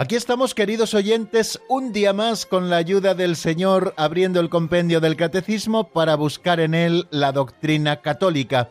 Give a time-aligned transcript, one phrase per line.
[0.00, 4.98] Aquí estamos, queridos oyentes, un día más con la ayuda del Señor abriendo el compendio
[4.98, 8.70] del Catecismo para buscar en él la doctrina católica,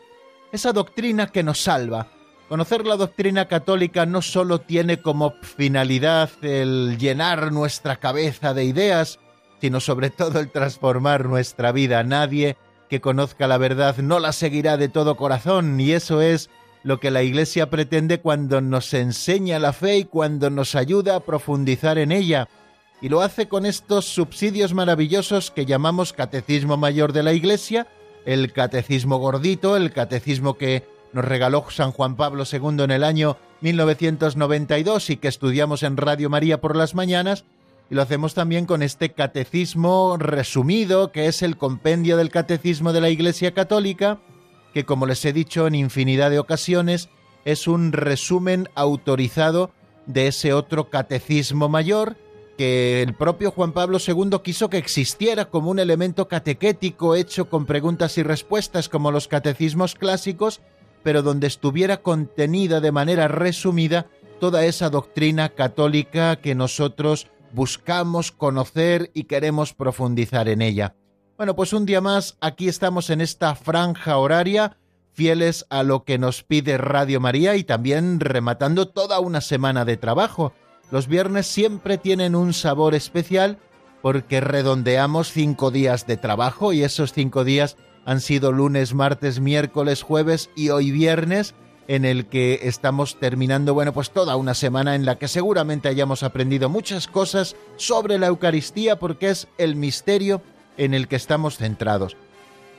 [0.50, 2.08] esa doctrina que nos salva.
[2.48, 9.20] Conocer la doctrina católica no solo tiene como finalidad el llenar nuestra cabeza de ideas,
[9.60, 12.02] sino sobre todo el transformar nuestra vida.
[12.02, 12.56] Nadie
[12.88, 16.50] que conozca la verdad no la seguirá de todo corazón, y eso es
[16.82, 21.20] lo que la Iglesia pretende cuando nos enseña la fe y cuando nos ayuda a
[21.20, 22.48] profundizar en ella.
[23.02, 27.86] Y lo hace con estos subsidios maravillosos que llamamos Catecismo Mayor de la Iglesia,
[28.26, 33.36] el Catecismo Gordito, el Catecismo que nos regaló San Juan Pablo II en el año
[33.62, 37.44] 1992 y que estudiamos en Radio María por las mañanas,
[37.90, 43.00] y lo hacemos también con este catecismo resumido, que es el compendio del Catecismo de
[43.00, 44.20] la Iglesia Católica,
[44.72, 47.08] que como les he dicho en infinidad de ocasiones,
[47.44, 49.70] es un resumen autorizado
[50.06, 52.16] de ese otro catecismo mayor
[52.58, 57.64] que el propio Juan Pablo II quiso que existiera como un elemento catequético hecho con
[57.64, 60.60] preguntas y respuestas como los catecismos clásicos,
[61.02, 64.08] pero donde estuviera contenida de manera resumida
[64.40, 70.94] toda esa doctrina católica que nosotros buscamos conocer y queremos profundizar en ella.
[71.40, 74.76] Bueno, pues un día más, aquí estamos en esta franja horaria,
[75.14, 79.96] fieles a lo que nos pide Radio María y también rematando toda una semana de
[79.96, 80.52] trabajo.
[80.90, 83.56] Los viernes siempre tienen un sabor especial
[84.02, 90.02] porque redondeamos cinco días de trabajo y esos cinco días han sido lunes, martes, miércoles,
[90.02, 91.54] jueves y hoy viernes
[91.88, 96.22] en el que estamos terminando, bueno, pues toda una semana en la que seguramente hayamos
[96.22, 100.42] aprendido muchas cosas sobre la Eucaristía porque es el misterio
[100.76, 102.16] en el que estamos centrados.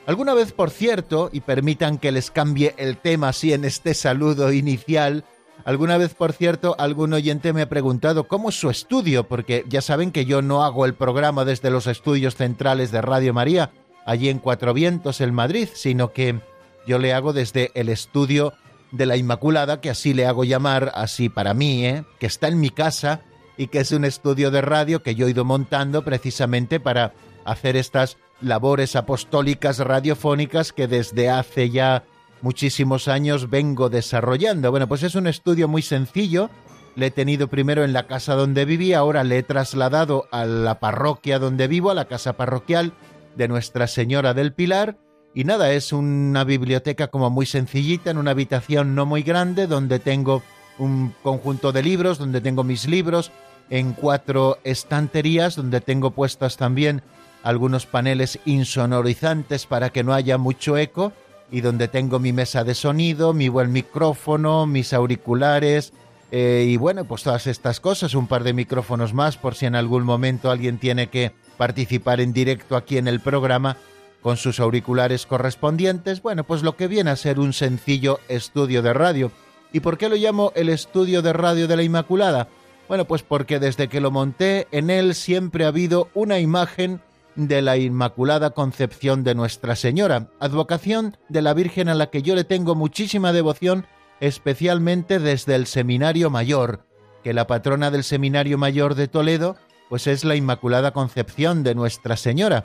[0.06, 4.52] Alguna vez, por cierto, y permitan que les cambie el tema así en este saludo
[4.52, 5.24] inicial,
[5.64, 9.80] alguna vez, por cierto, algún oyente me ha preguntado cómo es su estudio, porque ya
[9.80, 13.70] saben que yo no hago el programa desde los estudios centrales de Radio María,
[14.04, 16.40] allí en Cuatro Vientos, en Madrid, sino que
[16.86, 18.54] yo le hago desde el estudio
[18.90, 22.04] de la Inmaculada, que así le hago llamar, así para mí, ¿eh?
[22.18, 23.22] que está en mi casa
[23.56, 27.14] y que es un estudio de radio que yo he ido montando precisamente para
[27.44, 32.04] hacer estas labores apostólicas radiofónicas que desde hace ya
[32.42, 34.70] muchísimos años vengo desarrollando.
[34.70, 36.50] Bueno, pues es un estudio muy sencillo.
[36.94, 40.78] Le he tenido primero en la casa donde vivía, ahora le he trasladado a la
[40.78, 42.92] parroquia donde vivo, a la casa parroquial
[43.36, 44.98] de Nuestra Señora del Pilar.
[45.34, 49.98] Y nada, es una biblioteca como muy sencillita, en una habitación no muy grande, donde
[49.98, 50.42] tengo
[50.78, 53.30] un conjunto de libros, donde tengo mis libros,
[53.70, 57.02] en cuatro estanterías, donde tengo puestas también
[57.42, 61.12] algunos paneles insonorizantes para que no haya mucho eco
[61.50, 65.92] y donde tengo mi mesa de sonido, mi buen micrófono, mis auriculares
[66.34, 69.74] eh, y bueno, pues todas estas cosas, un par de micrófonos más por si en
[69.74, 73.76] algún momento alguien tiene que participar en directo aquí en el programa
[74.22, 78.94] con sus auriculares correspondientes, bueno, pues lo que viene a ser un sencillo estudio de
[78.94, 79.30] radio.
[79.74, 82.48] ¿Y por qué lo llamo el estudio de radio de la Inmaculada?
[82.88, 87.02] Bueno, pues porque desde que lo monté en él siempre ha habido una imagen
[87.36, 92.34] de la Inmaculada Concepción de Nuestra Señora, advocación de la Virgen a la que yo
[92.34, 93.86] le tengo muchísima devoción,
[94.20, 96.86] especialmente desde el Seminario Mayor,
[97.22, 99.56] que la patrona del Seminario Mayor de Toledo,
[99.88, 102.64] pues es la Inmaculada Concepción de Nuestra Señora,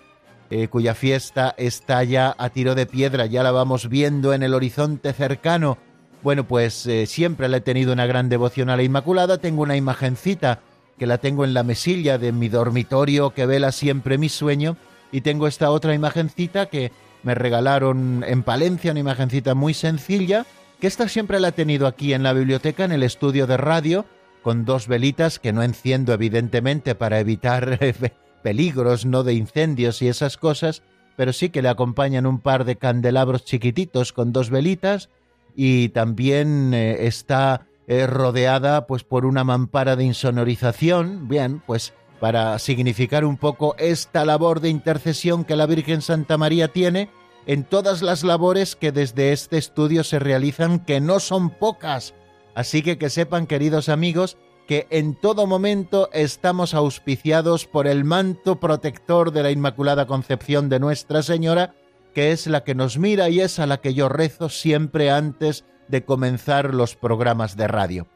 [0.50, 4.54] eh, cuya fiesta está ya a tiro de piedra, ya la vamos viendo en el
[4.54, 5.78] horizonte cercano.
[6.24, 9.76] Bueno, pues eh, siempre le he tenido una gran devoción a la Inmaculada, tengo una
[9.76, 10.62] imagencita
[10.98, 14.78] que la tengo en la mesilla de mi dormitorio que vela siempre mi sueño,
[15.12, 16.92] y tengo esta otra imagencita que
[17.24, 20.46] me regalaron en Palencia, una imagencita muy sencilla,
[20.80, 24.06] que esta siempre la he tenido aquí en la biblioteca, en el estudio de radio,
[24.42, 27.80] con dos velitas que no enciendo evidentemente para evitar
[28.44, 30.84] peligros, no de incendios y esas cosas,
[31.16, 35.10] pero sí que le acompañan un par de candelabros chiquititos con dos velitas
[35.56, 43.26] y también eh, está rodeada pues por una mampara de insonorización, bien, pues para significar
[43.26, 47.10] un poco esta labor de intercesión que la Virgen Santa María tiene
[47.46, 52.14] en todas las labores que desde este estudio se realizan, que no son pocas.
[52.56, 54.38] Así que que sepan, queridos amigos,
[54.68, 60.80] que en todo momento estamos auspiciados por el manto protector de la Inmaculada Concepción de
[60.80, 61.74] Nuestra Señora,
[62.14, 65.64] que es la que nos mira y es a la que yo rezo siempre antes
[65.88, 68.08] de comenzar los programas de radio.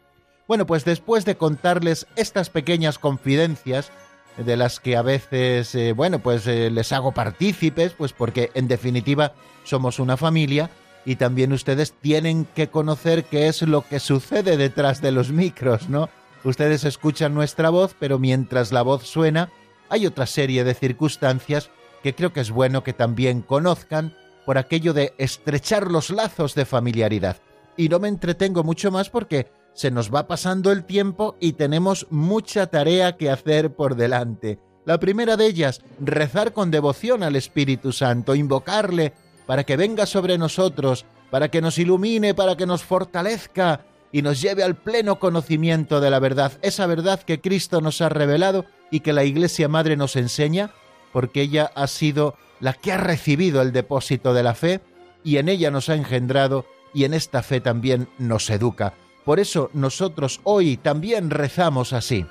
[0.48, 3.92] Bueno, pues después de contarles estas pequeñas confidencias,
[4.38, 8.68] de las que a veces, eh, bueno, pues eh, les hago partícipes, pues porque en
[8.68, 9.34] definitiva
[9.64, 10.70] somos una familia
[11.06, 15.90] y también ustedes tienen que conocer qué es lo que sucede detrás de los micros,
[15.90, 16.10] ¿no?
[16.44, 19.52] Ustedes escuchan nuestra voz, pero mientras la voz suena,
[19.90, 21.70] hay otra serie de circunstancias
[22.02, 24.16] que creo que es bueno que también conozcan
[24.46, 27.38] por aquello de estrechar los lazos de familiaridad.
[27.82, 32.06] Y no me entretengo mucho más porque se nos va pasando el tiempo y tenemos
[32.12, 34.60] mucha tarea que hacer por delante.
[34.86, 39.14] La primera de ellas, rezar con devoción al Espíritu Santo, invocarle
[39.48, 44.40] para que venga sobre nosotros, para que nos ilumine, para que nos fortalezca y nos
[44.40, 49.00] lleve al pleno conocimiento de la verdad, esa verdad que Cristo nos ha revelado y
[49.00, 50.70] que la Iglesia Madre nos enseña,
[51.12, 54.82] porque ella ha sido la que ha recibido el depósito de la fe
[55.24, 58.94] y en ella nos ha engendrado y en esta fe también nos educa.
[59.26, 62.26] Por eso nosotros hoy también rezamos así.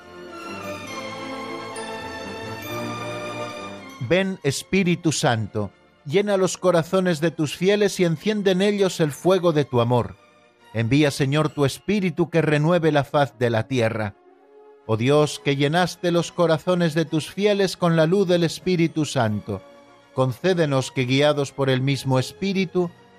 [4.08, 5.70] Ven Espíritu Santo,
[6.04, 10.16] llena los corazones de tus fieles y enciende en ellos el fuego de tu amor.
[10.74, 14.14] Envía Señor tu Espíritu que renueve la faz de la tierra.
[14.86, 19.62] Oh Dios, que llenaste los corazones de tus fieles con la luz del Espíritu Santo,
[20.14, 22.90] concédenos que guiados por el mismo Espíritu,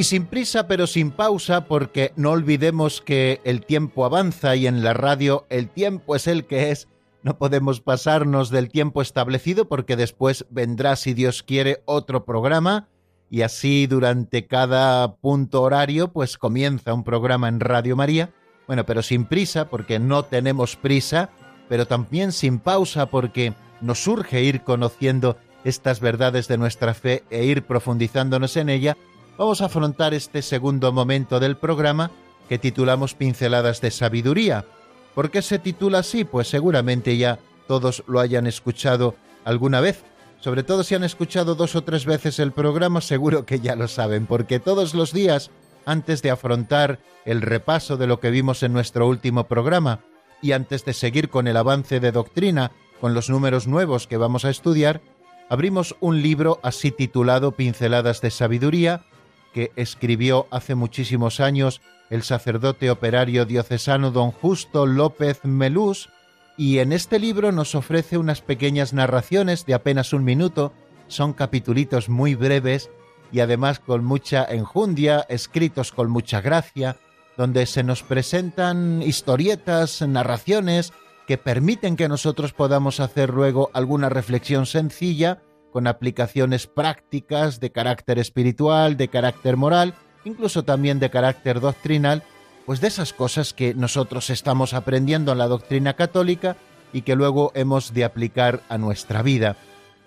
[0.00, 4.82] Y sin prisa pero sin pausa, porque no olvidemos que el tiempo avanza y en
[4.82, 6.88] la radio el tiempo es el que es.
[7.22, 12.88] No podemos pasarnos del tiempo establecido porque después vendrá, si Dios quiere, otro programa
[13.28, 18.32] y así durante cada punto horario pues comienza un programa en Radio María.
[18.66, 21.28] Bueno, pero sin prisa porque no tenemos prisa,
[21.68, 27.44] pero también sin pausa porque nos urge ir conociendo estas verdades de nuestra fe e
[27.44, 28.96] ir profundizándonos en ella
[29.40, 32.10] vamos a afrontar este segundo momento del programa
[32.46, 34.66] que titulamos Pinceladas de Sabiduría.
[35.14, 36.24] ¿Por qué se titula así?
[36.24, 39.14] Pues seguramente ya todos lo hayan escuchado
[39.46, 40.04] alguna vez.
[40.40, 43.88] Sobre todo si han escuchado dos o tres veces el programa, seguro que ya lo
[43.88, 45.50] saben, porque todos los días,
[45.86, 50.00] antes de afrontar el repaso de lo que vimos en nuestro último programa,
[50.42, 54.44] y antes de seguir con el avance de doctrina, con los números nuevos que vamos
[54.44, 55.00] a estudiar,
[55.48, 59.06] abrimos un libro así titulado Pinceladas de Sabiduría,
[59.52, 66.08] que escribió hace muchísimos años el sacerdote operario diocesano don Justo López Melús,
[66.56, 70.72] y en este libro nos ofrece unas pequeñas narraciones de apenas un minuto,
[71.08, 72.90] son capitulitos muy breves
[73.32, 76.96] y además con mucha enjundia, escritos con mucha gracia,
[77.36, 80.92] donde se nos presentan historietas, narraciones
[81.26, 85.40] que permiten que nosotros podamos hacer luego alguna reflexión sencilla
[85.72, 92.22] con aplicaciones prácticas de carácter espiritual, de carácter moral, incluso también de carácter doctrinal,
[92.66, 96.56] pues de esas cosas que nosotros estamos aprendiendo en la doctrina católica
[96.92, 99.56] y que luego hemos de aplicar a nuestra vida.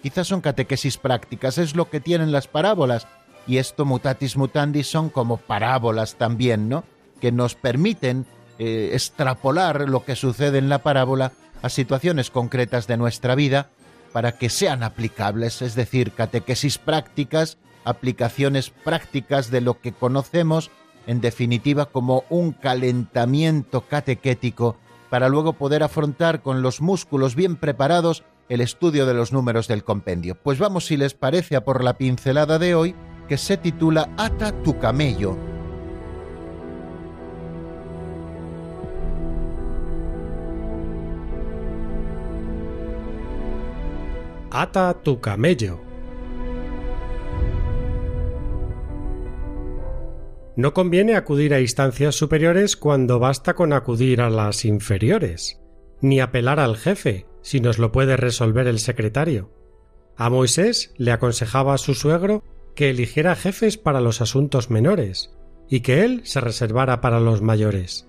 [0.01, 3.08] Quizás son catequesis prácticas, es lo que tienen las parábolas,
[3.48, 6.84] y esto mutatis mutandis son como parábolas también, ¿no?
[7.20, 8.25] Que nos permiten
[8.60, 13.70] eh, extrapolar lo que sucede en la parábola a situaciones concretas de nuestra vida
[14.13, 20.72] para que sean aplicables, es decir, catequesis prácticas, aplicaciones prácticas de lo que conocemos,
[21.08, 24.77] en definitiva, como un calentamiento catequético
[25.10, 29.84] para luego poder afrontar con los músculos bien preparados el estudio de los números del
[29.84, 30.36] compendio.
[30.36, 32.96] Pues vamos, si les parece, a por la pincelada de hoy,
[33.27, 35.52] que se titula Ata tu camello
[44.55, 45.81] Ata tu camello.
[50.55, 55.60] No conviene acudir a instancias superiores cuando basta con acudir a las inferiores,
[56.01, 59.50] ni apelar al jefe, si nos lo puede resolver el secretario.
[60.17, 62.43] A Moisés le aconsejaba a su suegro
[62.75, 65.36] que eligiera jefes para los asuntos menores,
[65.67, 68.07] y que él se reservara para los mayores.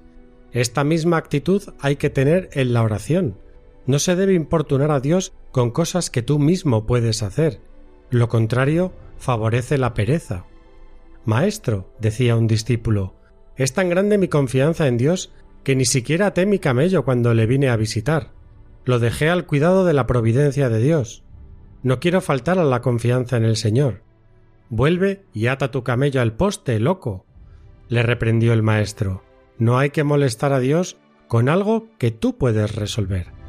[0.52, 3.38] Esta misma actitud hay que tener en la oración.
[3.86, 7.60] No se debe importunar a Dios con cosas que tú mismo puedes hacer.
[8.10, 10.46] Lo contrario favorece la pereza.
[11.26, 13.14] Maestro, decía un discípulo,
[13.54, 15.32] es tan grande mi confianza en Dios
[15.62, 18.32] que ni siquiera até mi camello cuando le vine a visitar.
[18.84, 21.22] Lo dejé al cuidado de la providencia de Dios.
[21.84, 24.02] No quiero faltar a la confianza en el Señor.
[24.70, 27.26] Vuelve y ata tu camello al poste, loco.
[27.86, 29.22] Le reprendió el maestro.
[29.58, 30.96] No hay que molestar a Dios
[31.28, 33.43] con algo que tú puedes resolver.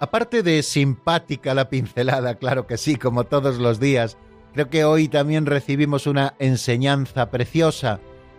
[0.00, 4.16] Aparte de simpática la pincelada, claro que sí, como todos los días,
[4.52, 7.98] creo que hoy también recibimos una enseñanza preciosa.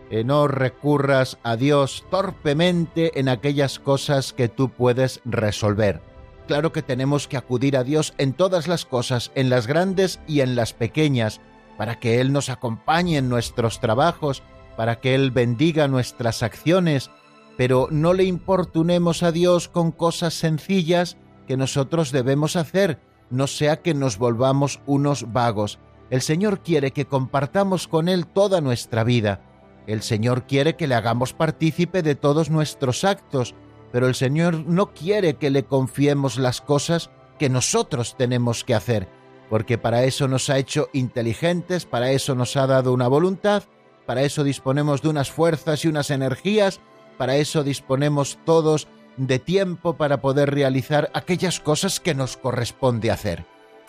[0.10, 6.02] Eh, no recurras a Dios torpemente en aquellas cosas que tú puedes resolver.
[6.48, 10.40] Claro que tenemos que acudir a Dios en todas las cosas, en las grandes y
[10.40, 11.42] en las pequeñas,
[11.78, 14.44] para que Él nos acompañe en nuestros trabajos,
[14.78, 17.12] para que Él bendiga nuestras acciones,
[17.58, 21.18] pero no le importunemos a Dios con cosas sencillas
[21.50, 23.00] que nosotros debemos hacer,
[23.32, 25.80] no sea que nos volvamos unos vagos.
[26.12, 29.42] El Señor quiere que compartamos con Él toda nuestra vida.
[29.88, 33.56] El Señor quiere que le hagamos partícipe de todos nuestros actos,
[33.92, 39.10] pero el Señor no quiere que le confiemos las cosas que nosotros tenemos que hacer,
[39.50, 43.64] porque para eso nos ha hecho inteligentes, para eso nos ha dado una voluntad,
[44.06, 46.80] para eso disponemos de unas fuerzas y unas energías,
[47.18, 48.88] para eso disponemos todos
[49.18, 53.46] de tiempo para poder realizar aquellas cosas que nos corresponde hacer.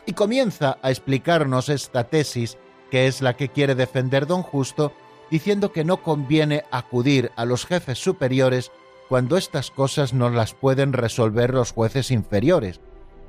[0.07, 2.59] Y comienza a explicarnos esta tesis,
[2.91, 4.93] que es la que quiere defender don Justo,
[5.31, 8.73] diciendo que no conviene acudir a los jefes superiores
[9.09, 12.81] cuando estas cosas no las pueden resolver los jueces inferiores.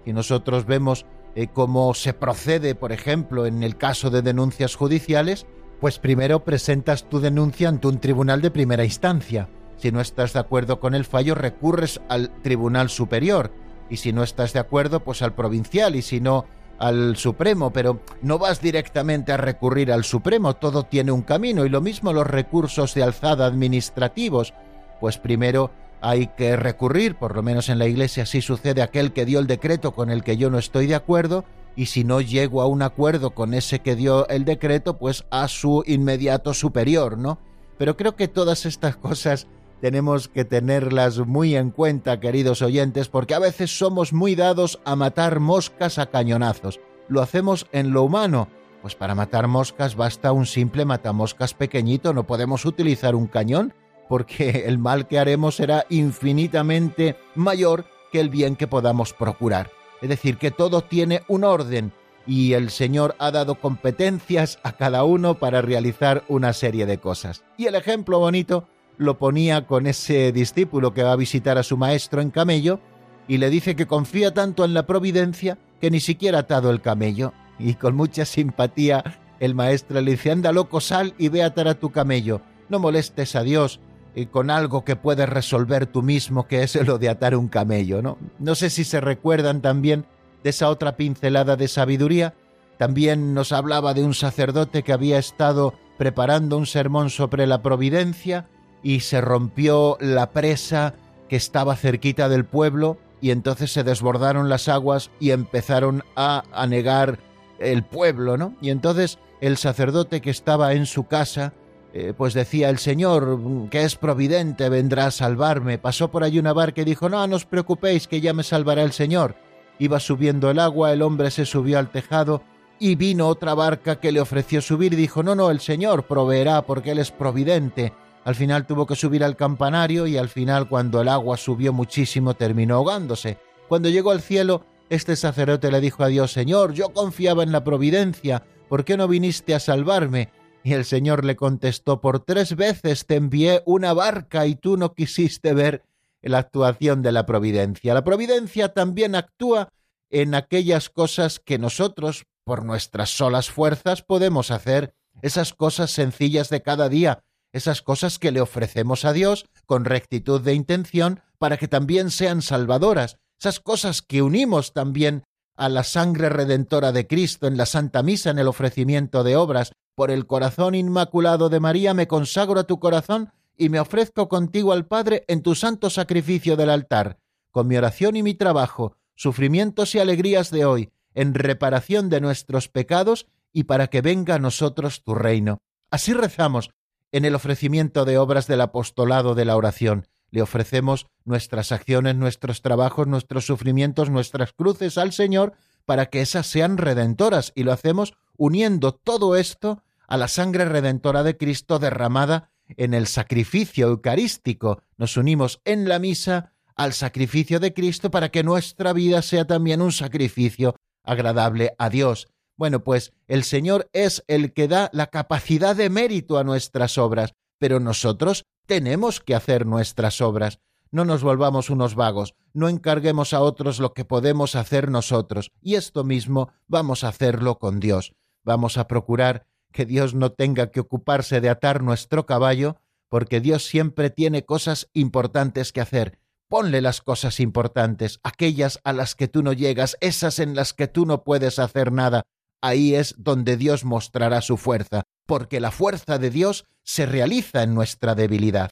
[0.06, 1.06] Y nosotros vemos
[1.36, 5.46] eh, cómo se procede, por ejemplo, en el caso de denuncias judiciales,
[5.80, 9.48] pues primero presentas tu denuncia ante un tribunal de primera instancia
[9.82, 13.52] si no estás de acuerdo con el fallo, recurres al Tribunal Superior.
[13.90, 15.96] Y si no estás de acuerdo, pues al provincial.
[15.96, 16.46] Y si no,
[16.78, 17.74] al Supremo.
[17.74, 20.56] Pero no vas directamente a recurrir al Supremo.
[20.56, 21.66] Todo tiene un camino.
[21.66, 24.54] Y lo mismo los recursos de alzada administrativos.
[25.00, 29.26] Pues primero hay que recurrir, por lo menos en la Iglesia así sucede, aquel que
[29.26, 31.46] dio el decreto con el que yo no estoy de acuerdo,
[31.76, 35.48] y si no llego a un acuerdo con ese que dio el decreto, pues a
[35.48, 37.38] su inmediato superior, ¿no?
[37.78, 39.48] Pero creo que todas estas cosas
[39.82, 44.96] tenemos que tenerlas muy en cuenta, queridos oyentes, porque a veces somos muy dados a
[44.96, 46.80] matar moscas a cañonazos.
[47.10, 48.48] Lo hacemos en lo humano.
[48.84, 53.74] Pues para matar moscas basta un simple matamoscas pequeñito, no podemos utilizar un cañón,
[54.08, 59.72] porque el mal que haremos será infinitamente mayor que el bien que podamos procurar.
[60.02, 61.92] Es decir, que todo tiene un orden
[62.28, 67.44] y el Señor ha dado competencias a cada uno para realizar una serie de cosas.
[67.58, 68.68] Y el ejemplo bonito
[69.02, 72.80] lo ponía con ese discípulo que va a visitar a su maestro en camello
[73.28, 76.82] y le dice que confía tanto en la providencia que ni siquiera ha atado el
[76.82, 77.34] camello.
[77.58, 79.04] Y con mucha simpatía
[79.40, 82.42] el maestro le dice, anda loco, sal y ve a atar a tu camello.
[82.70, 83.80] No molestes a Dios
[84.14, 88.04] eh, con algo que puedes resolver tú mismo, que es lo de atar un camello,
[88.04, 88.20] ¿no?
[88.38, 90.06] No sé si se recuerdan también
[90.44, 92.36] de esa otra pincelada de sabiduría.
[92.78, 98.48] También nos hablaba de un sacerdote que había estado preparando un sermón sobre la providencia
[98.84, 100.96] y se rompió la presa
[101.30, 107.20] que estaba cerquita del pueblo y entonces se desbordaron las aguas y empezaron a anegar
[107.60, 108.56] el pueblo, ¿no?
[108.62, 111.54] Y entonces el sacerdote que estaba en su casa,
[111.94, 115.78] eh, pues decía, el Señor, que es providente, vendrá a salvarme.
[115.78, 118.84] Pasó por allí una barca y dijo, no, no os preocupéis, que ya me salvará
[118.84, 119.36] el Señor.
[119.78, 122.44] Iba subiendo el agua, el hombre se subió al tejado
[122.80, 126.64] y vino otra barca que le ofreció subir y dijo, no, no, el Señor proveerá
[126.64, 127.94] porque Él es providente.
[128.24, 132.36] Al final tuvo que subir al campanario y al final cuando el agua subió muchísimo
[132.36, 133.40] terminó ahogándose.
[133.68, 137.64] Cuando llegó al cielo, este sacerdote le dijo a Dios, Señor, yo confiaba en la
[137.64, 140.30] providencia, ¿por qué no viniste a salvarme?
[140.64, 144.94] Y el Señor le contestó, por tres veces te envié una barca y tú no
[144.94, 145.84] quisiste ver
[146.22, 147.96] la actuación de la providencia.
[147.96, 149.70] La providencia también actúa
[150.12, 156.62] en aquellas cosas que nosotros, por nuestras solas fuerzas, podemos hacer, esas cosas sencillas de
[156.62, 157.24] cada día,
[157.54, 162.42] esas cosas que le ofrecemos a Dios con rectitud de intención para que también sean
[162.42, 165.24] salvadoras, esas cosas que unimos también
[165.56, 169.72] a la sangre redentora de Cristo en la Santa Misa, en el ofrecimiento de obras,
[169.96, 174.72] por el corazón inmaculado de María me consagro a tu corazón y me ofrezco contigo
[174.72, 177.20] al Padre en tu santo sacrificio del altar,
[177.52, 182.70] con mi oración y mi trabajo, sufrimientos y alegrías de hoy, en reparación de nuestros
[182.70, 185.60] pecados y para que venga a nosotros tu reino.
[185.92, 186.72] Así rezamos
[187.12, 190.08] en el ofrecimiento de obras del apostolado de la oración.
[190.30, 195.54] Le ofrecemos nuestras acciones, nuestros trabajos, nuestros sufrimientos, nuestras cruces al Señor
[195.86, 201.24] para que esas sean redentoras y lo hacemos uniendo todo esto a la sangre redentora
[201.24, 204.82] de Cristo derramada en el sacrificio eucarístico.
[204.98, 209.82] Nos unimos en la misa al sacrificio de Cristo para que nuestra vida sea también
[209.82, 212.28] un sacrificio agradable a Dios.
[212.62, 217.34] Bueno, pues el Señor es el que da la capacidad de mérito a nuestras obras,
[217.58, 220.60] pero nosotros tenemos que hacer nuestras obras.
[220.92, 225.74] No nos volvamos unos vagos, no encarguemos a otros lo que podemos hacer nosotros, y
[225.74, 228.14] esto mismo vamos a hacerlo con Dios.
[228.44, 232.78] Vamos a procurar que Dios no tenga que ocuparse de atar nuestro caballo,
[233.10, 236.20] porque Dios siempre tiene cosas importantes que hacer.
[236.48, 240.88] Ponle las cosas importantes, aquellas a las que tú no llegas, esas en las que
[240.88, 242.22] tú no puedes hacer nada,
[242.62, 247.74] ahí es donde Dios mostrará su fuerza, porque la fuerza de Dios se realiza en
[247.74, 248.70] nuestra debilidad.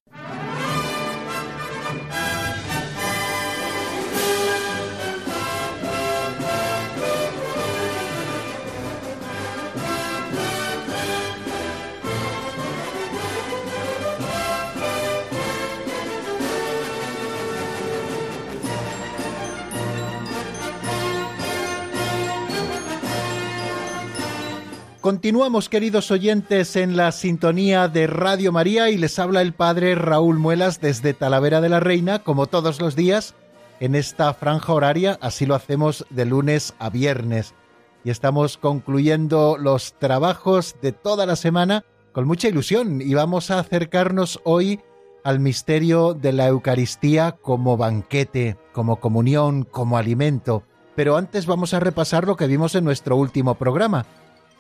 [25.10, 30.38] Continuamos, queridos oyentes, en la sintonía de Radio María y les habla el padre Raúl
[30.38, 33.34] Muelas desde Talavera de la Reina, como todos los días,
[33.80, 37.56] en esta franja horaria, así lo hacemos de lunes a viernes.
[38.04, 43.58] Y estamos concluyendo los trabajos de toda la semana con mucha ilusión y vamos a
[43.58, 44.80] acercarnos hoy
[45.24, 50.62] al misterio de la Eucaristía como banquete, como comunión, como alimento.
[50.96, 54.06] Pero antes vamos a repasar lo que vimos en nuestro último programa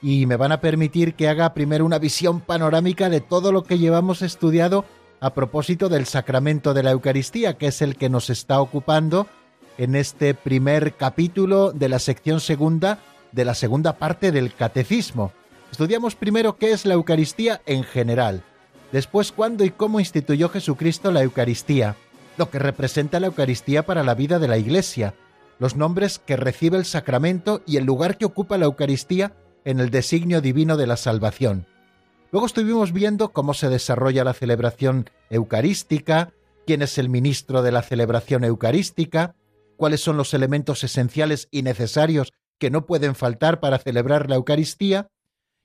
[0.01, 3.77] y me van a permitir que haga primero una visión panorámica de todo lo que
[3.77, 4.85] llevamos estudiado
[5.19, 9.27] a propósito del sacramento de la Eucaristía, que es el que nos está ocupando
[9.77, 12.99] en este primer capítulo de la sección segunda
[13.31, 15.31] de la segunda parte del Catecismo.
[15.71, 18.43] Estudiamos primero qué es la Eucaristía en general,
[18.91, 21.95] después cuándo y cómo instituyó Jesucristo la Eucaristía,
[22.37, 25.13] lo que representa la Eucaristía para la vida de la Iglesia,
[25.59, 29.33] los nombres que recibe el sacramento y el lugar que ocupa la Eucaristía
[29.69, 31.67] en el designio divino de la salvación.
[32.31, 36.33] Luego estuvimos viendo cómo se desarrolla la celebración eucarística,
[36.65, 39.35] quién es el ministro de la celebración eucarística,
[39.77, 45.11] cuáles son los elementos esenciales y necesarios que no pueden faltar para celebrar la Eucaristía,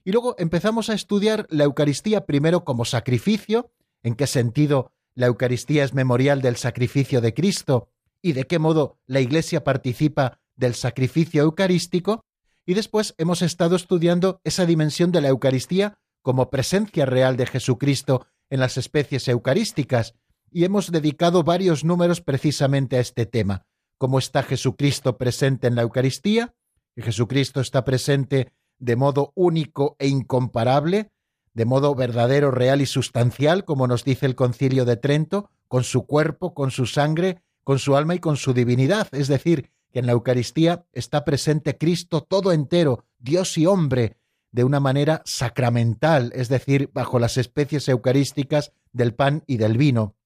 [0.05, 3.71] y luego empezamos a estudiar la Eucaristía primero como sacrificio,
[4.03, 7.89] en qué sentido la Eucaristía es memorial del sacrificio de Cristo
[8.21, 12.27] y de qué modo la Iglesia participa del sacrificio eucarístico,
[12.67, 18.27] y después hemos estado estudiando esa dimensión de la Eucaristía como presencia real de Jesucristo
[18.51, 20.15] en las especies eucarísticas,
[20.51, 23.67] y hemos dedicado varios números precisamente a este tema,
[23.99, 26.55] cómo está Jesucristo presente en la Eucaristía,
[26.95, 31.11] que Jesucristo está presente de modo único e incomparable,
[31.55, 36.07] de modo verdadero, real y sustancial, como nos dice el concilio de Trento, con su
[36.07, 40.07] cuerpo, con su sangre, con su alma y con su divinidad, es decir, que en
[40.07, 44.17] la Eucaristía está presente Cristo todo entero, Dios y hombre,
[44.51, 50.17] de una manera sacramental, es decir, bajo las especies eucarísticas del pan y del vino.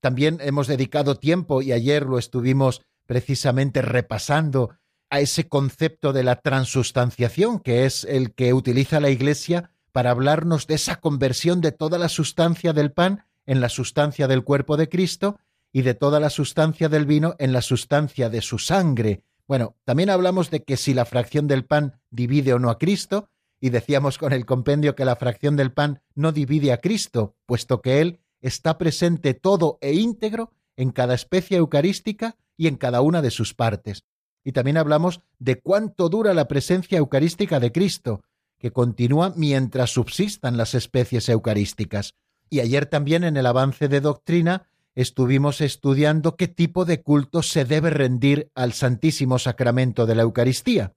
[0.00, 4.70] También hemos dedicado tiempo, y ayer lo estuvimos precisamente repasando,
[5.10, 10.66] a ese concepto de la transustanciación, que es el que utiliza la Iglesia para hablarnos
[10.66, 14.88] de esa conversión de toda la sustancia del pan en la sustancia del cuerpo de
[14.88, 15.38] Cristo
[15.72, 19.22] y de toda la sustancia del vino en la sustancia de su sangre.
[19.46, 23.28] Bueno, también hablamos de que si la fracción del pan divide o no a Cristo,
[23.60, 27.82] y decíamos con el compendio que la fracción del pan no divide a Cristo, puesto
[27.82, 33.20] que Él está presente todo e íntegro en cada especie eucarística y en cada una
[33.20, 34.04] de sus partes.
[34.42, 38.22] Y también hablamos de cuánto dura la presencia eucarística de Cristo,
[38.58, 42.14] que continúa mientras subsistan las especies eucarísticas.
[42.48, 47.64] Y ayer también en el avance de doctrina estuvimos estudiando qué tipo de culto se
[47.64, 50.94] debe rendir al Santísimo Sacramento de la Eucaristía.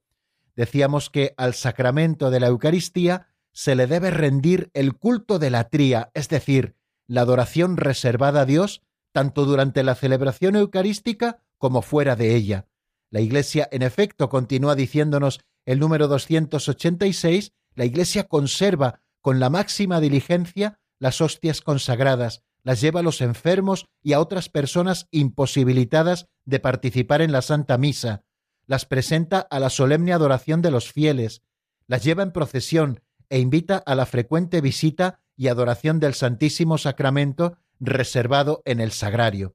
[0.56, 5.68] Decíamos que al sacramento de la Eucaristía se le debe rendir el culto de la
[5.68, 6.74] tría, es decir,
[7.06, 12.66] la adoración reservada a Dios tanto durante la celebración eucarística como fuera de ella.
[13.10, 20.00] La Iglesia, en efecto, continúa diciéndonos el número 286, la Iglesia conserva con la máxima
[20.00, 26.58] diligencia las hostias consagradas, las lleva a los enfermos y a otras personas imposibilitadas de
[26.58, 28.24] participar en la Santa Misa,
[28.66, 31.42] las presenta a la solemne adoración de los fieles,
[31.86, 37.58] las lleva en procesión e invita a la frecuente visita y adoración del Santísimo Sacramento
[37.80, 39.54] reservado en el sagrario.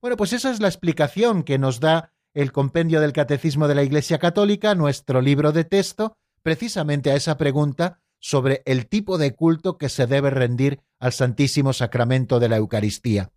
[0.00, 3.82] Bueno, pues esa es la explicación que nos da el compendio del Catecismo de la
[3.82, 9.78] Iglesia Católica, nuestro libro de texto, precisamente a esa pregunta sobre el tipo de culto
[9.78, 13.30] que se debe rendir al Santísimo Sacramento de la Eucaristía.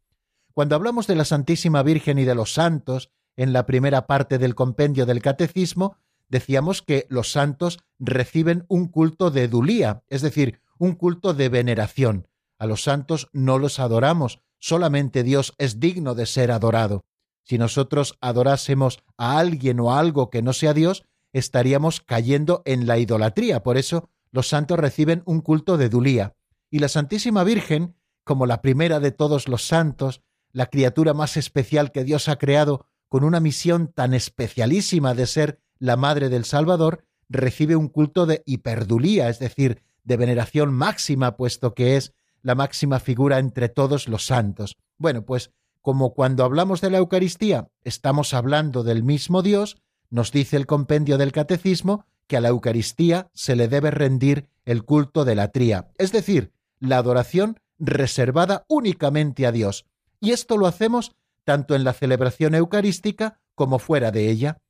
[0.54, 4.56] Cuando hablamos de la Santísima Virgen y de los santos, en la primera parte del
[4.56, 5.96] compendio del Catecismo,
[6.28, 12.28] decíamos que los santos reciben un culto de dulía, es decir, un culto de veneración.
[12.58, 17.06] A los santos no los adoramos, solamente Dios es digno de ser adorado.
[17.44, 22.86] Si nosotros adorásemos a alguien o a algo que no sea Dios, estaríamos cayendo en
[22.86, 23.64] la idolatría.
[23.64, 26.36] Por eso los santos reciben un culto de dulía.
[26.70, 31.92] Y la Santísima Virgen, como la primera de todos los santos, la criatura más especial
[31.92, 37.06] que Dios ha creado, con una misión tan especialísima de ser la Madre del Salvador,
[37.28, 43.00] recibe un culto de hiperdulía, es decir, de veneración máxima, puesto que es la máxima
[43.00, 44.78] figura entre todos los santos.
[44.98, 49.78] Bueno, pues como cuando hablamos de la Eucaristía estamos hablando del mismo Dios,
[50.10, 54.86] nos dice el compendio del Catecismo que a la Eucaristía se le debe rendir el
[54.86, 59.88] culto de la tría, es decir, la adoración reservada únicamente a Dios.
[60.22, 64.62] Y esto lo hacemos tanto en la celebración eucarística como fuera de ella.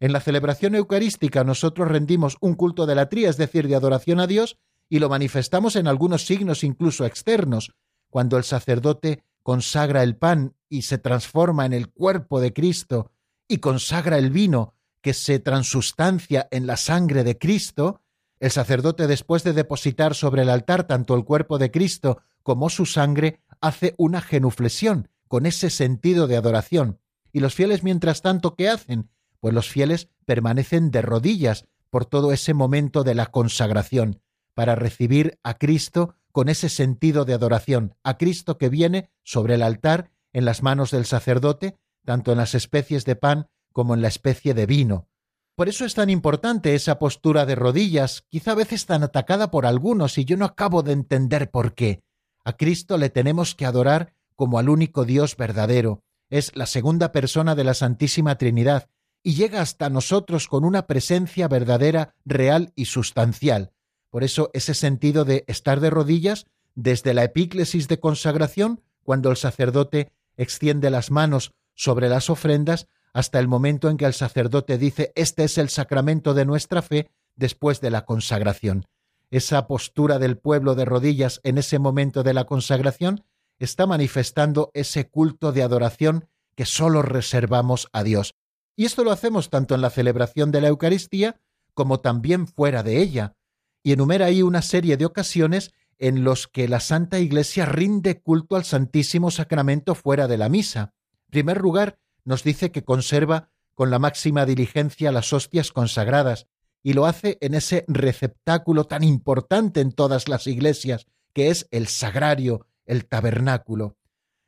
[0.00, 4.20] En la celebración eucarística nosotros rendimos un culto de la tría, es decir, de adoración
[4.20, 4.58] a Dios,
[4.90, 7.72] y lo manifestamos en algunos signos incluso externos,
[8.10, 13.12] cuando el sacerdote consagra el pan y se transforma en el cuerpo de Cristo
[13.48, 18.02] y consagra el vino que se transustancia en la sangre de Cristo,
[18.40, 22.86] el sacerdote después de depositar sobre el altar tanto el cuerpo de Cristo como su
[22.86, 27.00] sangre, hace una genuflexión con ese sentido de adoración.
[27.32, 29.10] Y los fieles, mientras tanto, ¿qué hacen?
[29.40, 34.20] Pues los fieles permanecen de rodillas por todo ese momento de la consagración,
[34.54, 39.62] para recibir a Cristo con ese sentido de adoración, a Cristo que viene sobre el
[39.62, 44.08] altar en las manos del sacerdote, tanto en las especies de pan como en la
[44.08, 45.08] especie de vino.
[45.54, 49.66] Por eso es tan importante esa postura de rodillas, quizá a veces tan atacada por
[49.66, 52.02] algunos y yo no acabo de entender por qué.
[52.44, 56.04] A Cristo le tenemos que adorar como al único Dios verdadero.
[56.30, 58.88] Es la segunda persona de la Santísima Trinidad
[59.22, 63.72] y llega hasta nosotros con una presencia verdadera, real y sustancial.
[64.10, 69.36] Por eso ese sentido de estar de rodillas desde la epíclesis de consagración, cuando el
[69.36, 72.86] sacerdote extiende las manos sobre las ofrendas,
[73.18, 77.10] hasta el momento en que el sacerdote dice Este es el sacramento de nuestra fe
[77.34, 78.86] después de la consagración.
[79.32, 83.24] Esa postura del pueblo de rodillas en ese momento de la consagración
[83.58, 88.36] está manifestando ese culto de adoración que sólo reservamos a Dios.
[88.76, 91.40] Y esto lo hacemos tanto en la celebración de la Eucaristía
[91.74, 93.34] como también fuera de ella.
[93.82, 98.54] Y enumera ahí una serie de ocasiones en los que la Santa Iglesia rinde culto
[98.54, 100.94] al Santísimo Sacramento fuera de la misa.
[101.24, 106.46] En primer lugar, nos dice que conserva con la máxima diligencia las hostias consagradas,
[106.82, 111.86] y lo hace en ese receptáculo tan importante en todas las iglesias, que es el
[111.86, 113.96] sagrario, el tabernáculo.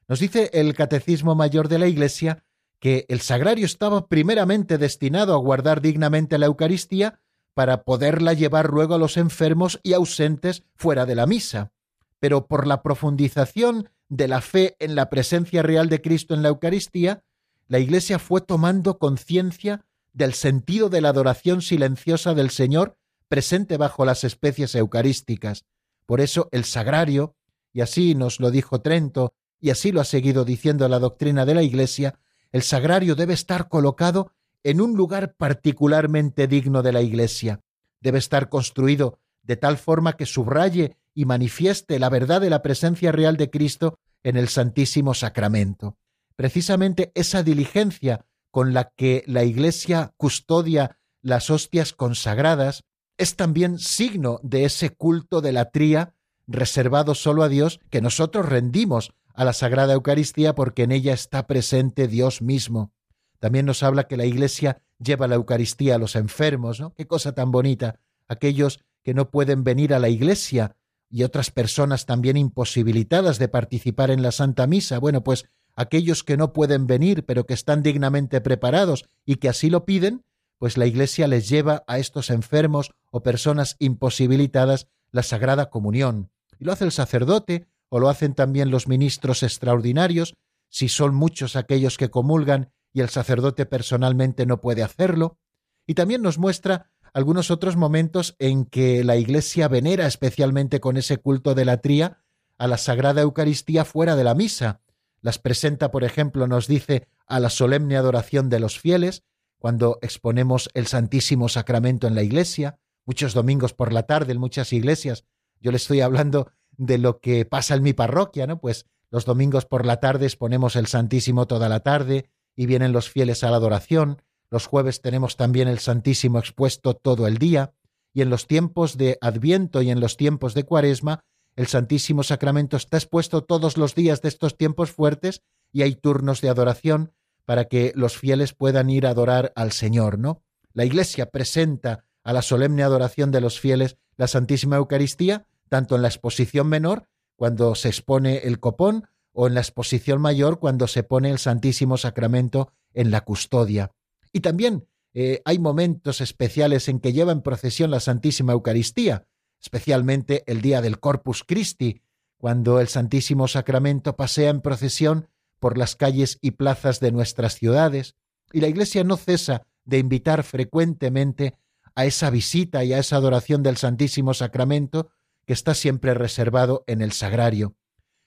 [0.08, 2.44] Nos dice el Catecismo Mayor de la Iglesia
[2.80, 7.20] que el sagrario estaba primeramente destinado a guardar dignamente la Eucaristía
[7.54, 11.72] para poderla llevar luego a los enfermos y ausentes fuera de la misa.
[12.18, 16.50] Pero por la profundización de la fe en la presencia real de Cristo en la
[16.50, 17.22] Eucaristía,
[17.70, 22.96] la Iglesia fue tomando conciencia del sentido de la adoración silenciosa del Señor
[23.28, 25.66] presente bajo las especies eucarísticas.
[26.04, 27.36] Por eso el sagrario,
[27.72, 31.54] y así nos lo dijo Trento, y así lo ha seguido diciendo la doctrina de
[31.54, 32.18] la Iglesia,
[32.50, 34.32] el sagrario debe estar colocado
[34.64, 37.60] en un lugar particularmente digno de la Iglesia.
[38.00, 43.12] Debe estar construido de tal forma que subraye y manifieste la verdad de la presencia
[43.12, 45.99] real de Cristo en el Santísimo Sacramento
[46.40, 52.84] precisamente esa diligencia con la que la Iglesia custodia las hostias consagradas
[53.18, 56.14] es también signo de ese culto de la tría
[56.46, 61.46] reservado solo a Dios que nosotros rendimos a la Sagrada Eucaristía porque en ella está
[61.46, 62.94] presente Dios mismo.
[63.38, 66.94] También nos habla que la Iglesia lleva la Eucaristía a los enfermos, ¿no?
[66.94, 68.00] Qué cosa tan bonita.
[68.28, 70.74] Aquellos que no pueden venir a la Iglesia
[71.10, 74.98] y otras personas también imposibilitadas de participar en la Santa Misa.
[74.98, 75.44] Bueno, pues
[75.76, 80.24] aquellos que no pueden venir, pero que están dignamente preparados y que así lo piden,
[80.58, 86.30] pues la Iglesia les lleva a estos enfermos o personas imposibilitadas la Sagrada Comunión.
[86.58, 90.34] Y lo hace el sacerdote, o lo hacen también los ministros extraordinarios,
[90.68, 95.38] si son muchos aquellos que comulgan y el sacerdote personalmente no puede hacerlo.
[95.86, 101.18] Y también nos muestra algunos otros momentos en que la Iglesia venera especialmente con ese
[101.18, 102.18] culto de la tría
[102.58, 104.80] a la Sagrada Eucaristía fuera de la misa.
[105.22, 109.24] Las presenta, por ejemplo, nos dice a la solemne adoración de los fieles,
[109.58, 114.72] cuando exponemos el Santísimo Sacramento en la iglesia, muchos domingos por la tarde en muchas
[114.72, 115.24] iglesias.
[115.60, 118.60] Yo le estoy hablando de lo que pasa en mi parroquia, ¿no?
[118.60, 123.10] Pues los domingos por la tarde exponemos el Santísimo toda la tarde y vienen los
[123.10, 124.22] fieles a la adoración.
[124.50, 127.74] Los jueves tenemos también el Santísimo expuesto todo el día.
[128.14, 131.24] Y en los tiempos de Adviento y en los tiempos de Cuaresma,
[131.60, 136.40] el Santísimo Sacramento está expuesto todos los días de estos tiempos fuertes y hay turnos
[136.40, 137.12] de adoración
[137.44, 140.42] para que los fieles puedan ir a adorar al Señor, ¿no?
[140.72, 146.00] La Iglesia presenta a la solemne adoración de los fieles la Santísima Eucaristía, tanto en
[146.00, 151.02] la exposición menor, cuando se expone el copón, o en la exposición mayor, cuando se
[151.02, 153.92] pone el Santísimo Sacramento en la custodia.
[154.32, 159.26] Y también eh, hay momentos especiales en que lleva en procesión la Santísima Eucaristía,
[159.60, 162.02] especialmente el día del Corpus Christi,
[162.36, 168.16] cuando el Santísimo Sacramento pasea en procesión por las calles y plazas de nuestras ciudades,
[168.52, 171.54] y la Iglesia no cesa de invitar frecuentemente
[171.94, 175.10] a esa visita y a esa adoración del Santísimo Sacramento
[175.46, 177.74] que está siempre reservado en el sagrario.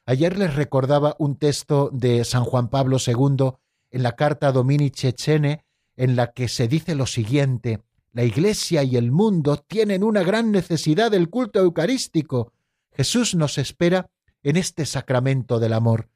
[0.05, 3.53] Ayer les recordaba un texto de San Juan Pablo II
[3.91, 5.63] en la carta Domini Cecene,
[5.95, 7.81] en la que se dice lo siguiente:
[8.13, 12.54] La Iglesia y el mundo tienen una gran necesidad del culto eucarístico.
[12.91, 14.10] Jesús nos espera
[14.43, 16.10] en este sacramento del amor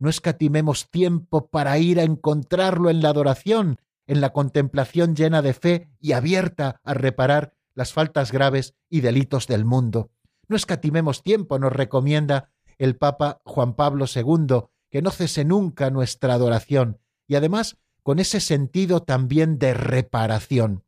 [0.00, 5.52] no escatimemos tiempo para ir a encontrarlo en la adoración, en la contemplación llena de
[5.52, 10.10] fe y abierta a reparar las faltas graves y delitos del mundo.
[10.48, 16.34] No escatimemos tiempo, nos recomienda el Papa Juan Pablo II, que no cese nunca nuestra
[16.34, 20.82] adoración, y además con ese sentido también de reparación.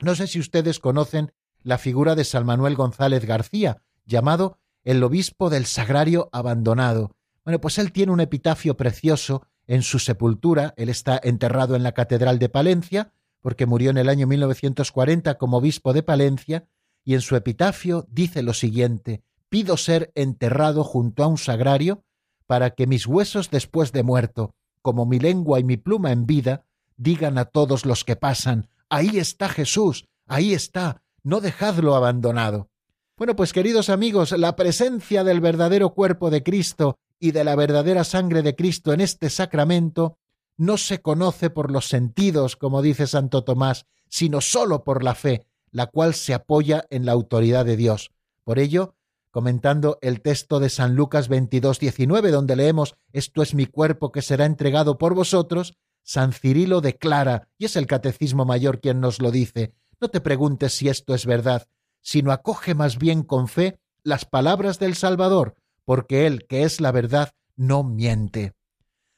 [0.00, 1.32] No sé si ustedes conocen
[1.62, 7.78] la figura de San Manuel González García, llamado el obispo del sagrario abandonado, bueno, pues
[7.78, 10.74] él tiene un epitafio precioso en su sepultura.
[10.76, 15.58] Él está enterrado en la Catedral de Palencia, porque murió en el año 1940 como
[15.58, 16.66] obispo de Palencia,
[17.04, 22.02] y en su epitafio dice lo siguiente, pido ser enterrado junto a un sagrario
[22.48, 26.64] para que mis huesos después de muerto, como mi lengua y mi pluma en vida,
[26.96, 32.68] digan a todos los que pasan, ahí está Jesús, ahí está, no dejadlo abandonado.
[33.16, 38.04] Bueno, pues queridos amigos, la presencia del verdadero cuerpo de Cristo y de la verdadera
[38.04, 40.18] sangre de Cristo en este sacramento
[40.58, 45.46] no se conoce por los sentidos, como dice Santo Tomás, sino sólo por la fe,
[45.70, 48.10] la cual se apoya en la autoridad de Dios.
[48.44, 48.94] Por ello,
[49.30, 54.22] comentando el texto de San Lucas 22, 19, donde leemos Esto es mi cuerpo que
[54.22, 55.74] será entregado por vosotros,
[56.06, 60.72] San Cirilo declara, y es el Catecismo Mayor quien nos lo dice, no te preguntes
[60.72, 61.66] si esto es verdad,
[62.00, 66.92] sino acoge más bien con fe las palabras del Salvador, porque Él, que es la
[66.92, 68.54] verdad, no miente.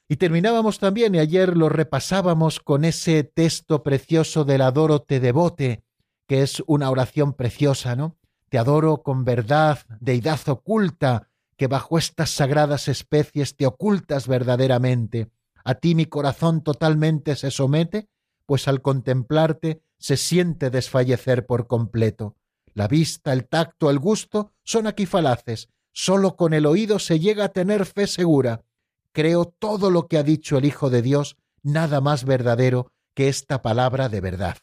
[0.08, 5.84] Y terminábamos también, y ayer lo repasábamos con ese texto precioso del Adoro te devote,
[6.26, 8.16] que es una oración preciosa, ¿no?
[8.48, 15.28] Te adoro con verdad, deidad oculta, que bajo estas sagradas especies te ocultas verdaderamente.
[15.68, 18.08] A ti mi corazón totalmente se somete,
[18.46, 22.36] pues al contemplarte se siente desfallecer por completo.
[22.72, 27.44] La vista, el tacto, el gusto son aquí falaces, Solo con el oído se llega
[27.44, 28.62] a tener fe segura.
[29.12, 33.60] Creo todo lo que ha dicho el Hijo de Dios, nada más verdadero que esta
[33.60, 34.56] palabra de verdad.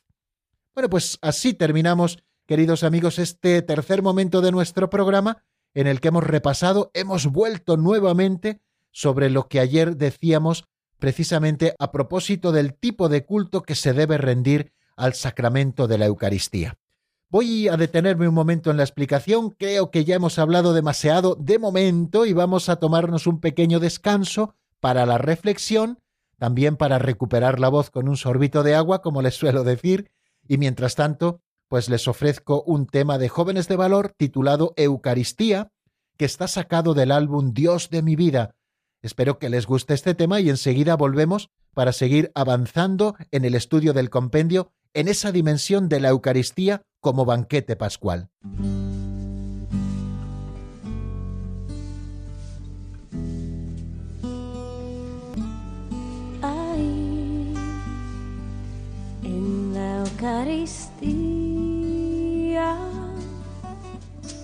[0.74, 5.44] Bueno, pues así terminamos, queridos amigos, este tercer momento de nuestro programa
[5.76, 8.60] en el que hemos repasado, hemos vuelto nuevamente
[8.92, 10.66] sobre lo que ayer decíamos
[11.00, 16.06] precisamente a propósito del tipo de culto que se debe rendir al sacramento de la
[16.06, 16.78] Eucaristía.
[17.30, 19.50] Voy a detenerme un momento en la explicación.
[19.50, 24.56] Creo que ya hemos hablado demasiado de momento y vamos a tomarnos un pequeño descanso
[24.80, 26.00] para la reflexión,
[26.38, 30.12] también para recuperar la voz con un sorbito de agua, como les suelo decir,
[30.48, 35.72] y mientras tanto, pues les ofrezco un tema de jóvenes de valor titulado Eucaristía,
[36.18, 38.56] que está sacado del álbum Dios de mi vida.
[39.06, 43.94] Espero que les guste este tema y enseguida volvemos para seguir avanzando en el estudio
[43.94, 48.32] del compendio en esa dimensión de la Eucaristía como banquete pascual.
[56.42, 57.54] Ahí,
[59.22, 61.06] en la Eucaristía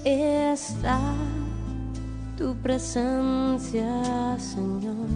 [0.06, 1.31] está
[2.62, 5.08] presencia, Señor.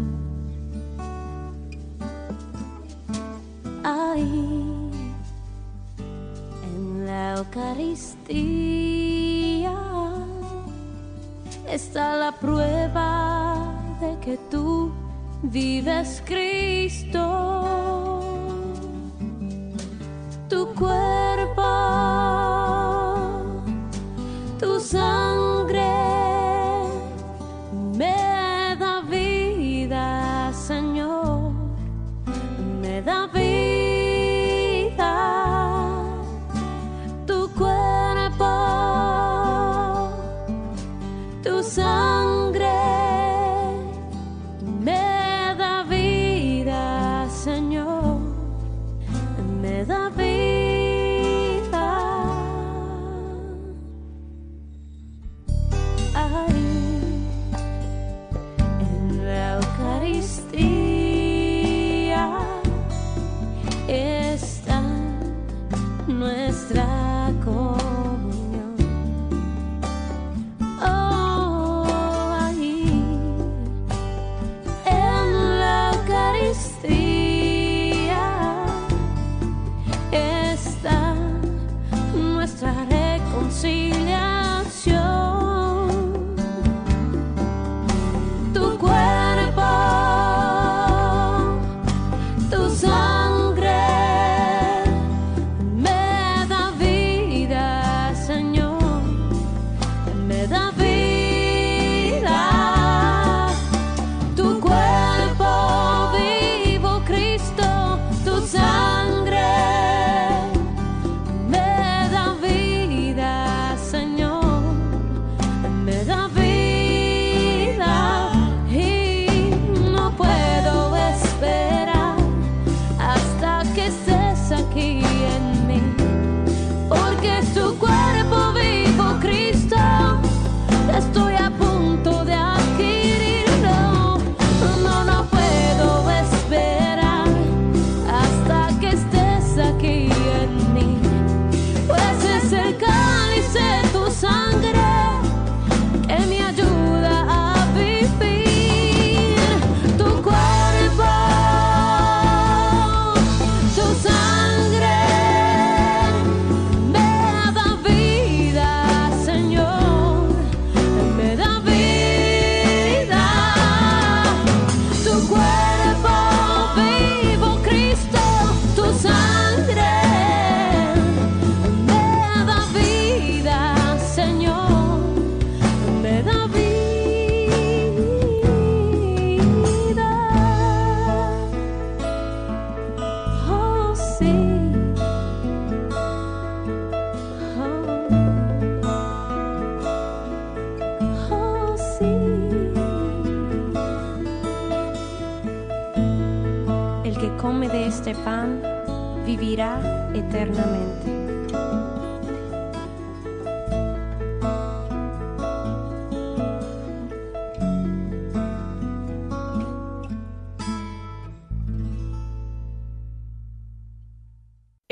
[3.84, 4.89] Ahí
[6.63, 8.25] en la Eucaristía
[11.69, 14.91] está la prueba de que tú
[15.43, 17.21] vives Cristo.
[20.49, 20.67] Tu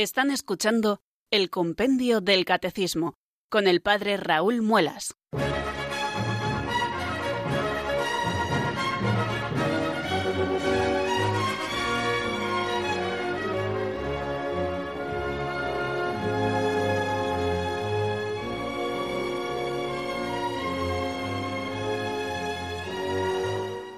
[0.04, 1.00] Están escuchando
[1.32, 3.16] el Compendio del Catecismo
[3.50, 5.16] con el Padre Raúl Muelas.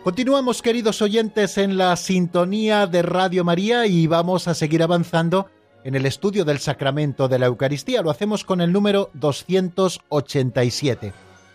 [0.03, 5.47] Continuamos, queridos oyentes, en la sintonía de Radio María y vamos a seguir avanzando
[5.85, 8.01] en el estudio del sacramento de la Eucaristía.
[8.01, 11.13] Lo hacemos con el número 287.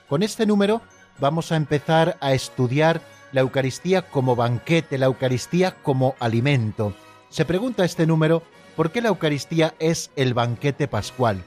[0.08, 0.80] Con este número
[1.18, 3.02] vamos a empezar a estudiar
[3.32, 6.94] la Eucaristía como banquete, la Eucaristía como alimento.
[7.28, 8.44] Se pregunta este número
[8.76, 11.42] por qué la Eucaristía es el banquete pascual.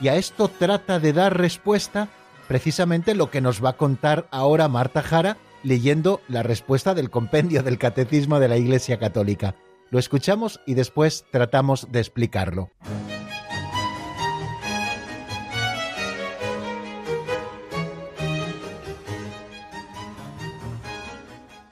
[0.00, 2.08] Y a esto trata de dar respuesta
[2.48, 7.62] precisamente lo que nos va a contar ahora Marta Jara leyendo la respuesta del compendio
[7.62, 9.54] del Catecismo de la Iglesia Católica.
[9.92, 12.70] Lo escuchamos y después tratamos de explicarlo.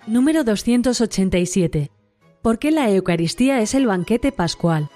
[0.07, 1.91] Número 287.
[2.43, 4.91] ¿Por qué la Eucaristía es el banquete pascual?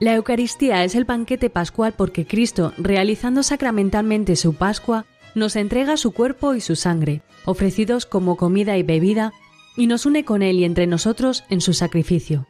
[0.00, 6.10] La Eucaristía es el banquete pascual porque Cristo, realizando sacramentalmente su Pascua, nos entrega su
[6.10, 9.32] cuerpo y su sangre, ofrecidos como comida y bebida,
[9.76, 12.46] y nos une con Él y entre nosotros en su sacrificio.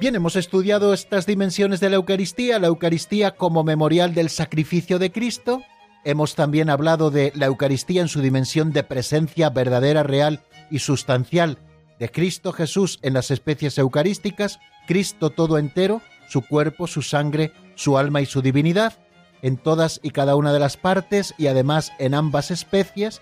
[0.00, 5.10] Bien, hemos estudiado estas dimensiones de la Eucaristía, la Eucaristía como memorial del sacrificio de
[5.10, 5.62] Cristo.
[6.04, 11.58] Hemos también hablado de la Eucaristía en su dimensión de presencia verdadera, real y sustancial
[11.98, 17.98] de Cristo Jesús en las especies eucarísticas, Cristo todo entero, su cuerpo, su sangre, su
[17.98, 18.98] alma y su divinidad,
[19.42, 23.20] en todas y cada una de las partes y además en ambas especies.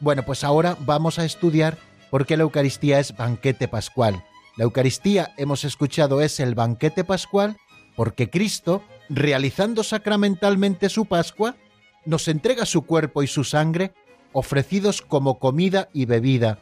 [0.00, 1.78] Bueno, pues ahora vamos a estudiar
[2.10, 4.24] por qué la Eucaristía es banquete pascual.
[4.56, 7.56] La Eucaristía, hemos escuchado, es el banquete pascual
[7.98, 11.56] porque Cristo, realizando sacramentalmente su Pascua,
[12.04, 13.92] nos entrega su cuerpo y su sangre
[14.32, 16.60] ofrecidos como comida y bebida,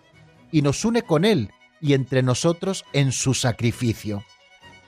[0.51, 4.25] y nos une con Él y entre nosotros en su sacrificio.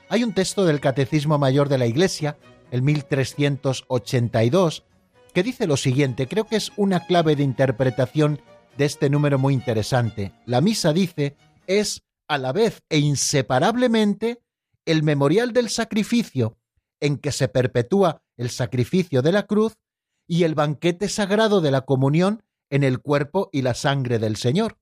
[0.09, 2.37] Hay un texto del Catecismo Mayor de la Iglesia,
[2.71, 4.85] el 1382,
[5.33, 8.41] que dice lo siguiente, creo que es una clave de interpretación
[8.77, 10.33] de este número muy interesante.
[10.45, 11.35] La misa dice,
[11.67, 14.41] es a la vez e inseparablemente
[14.85, 16.57] el memorial del sacrificio
[16.99, 19.77] en que se perpetúa el sacrificio de la cruz
[20.27, 24.77] y el banquete sagrado de la comunión en el cuerpo y la sangre del Señor.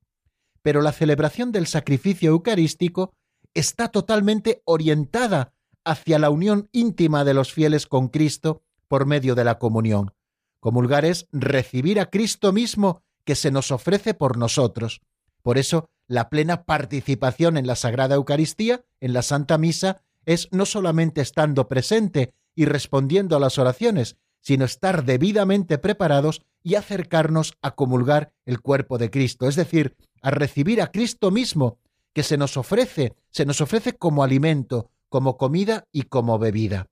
[0.62, 3.14] Pero la celebración del sacrificio eucarístico
[3.54, 5.54] está totalmente orientada
[5.88, 10.12] hacia la unión íntima de los fieles con Cristo por medio de la comunión.
[10.60, 15.02] Comulgar es recibir a Cristo mismo que se nos ofrece por nosotros.
[15.42, 20.66] Por eso, la plena participación en la Sagrada Eucaristía, en la Santa Misa, es no
[20.66, 27.76] solamente estando presente y respondiendo a las oraciones, sino estar debidamente preparados y acercarnos a
[27.76, 31.80] comulgar el cuerpo de Cristo, es decir, a recibir a Cristo mismo,
[32.14, 36.88] que se nos ofrece, se nos ofrece como alimento, como comida y como bebida.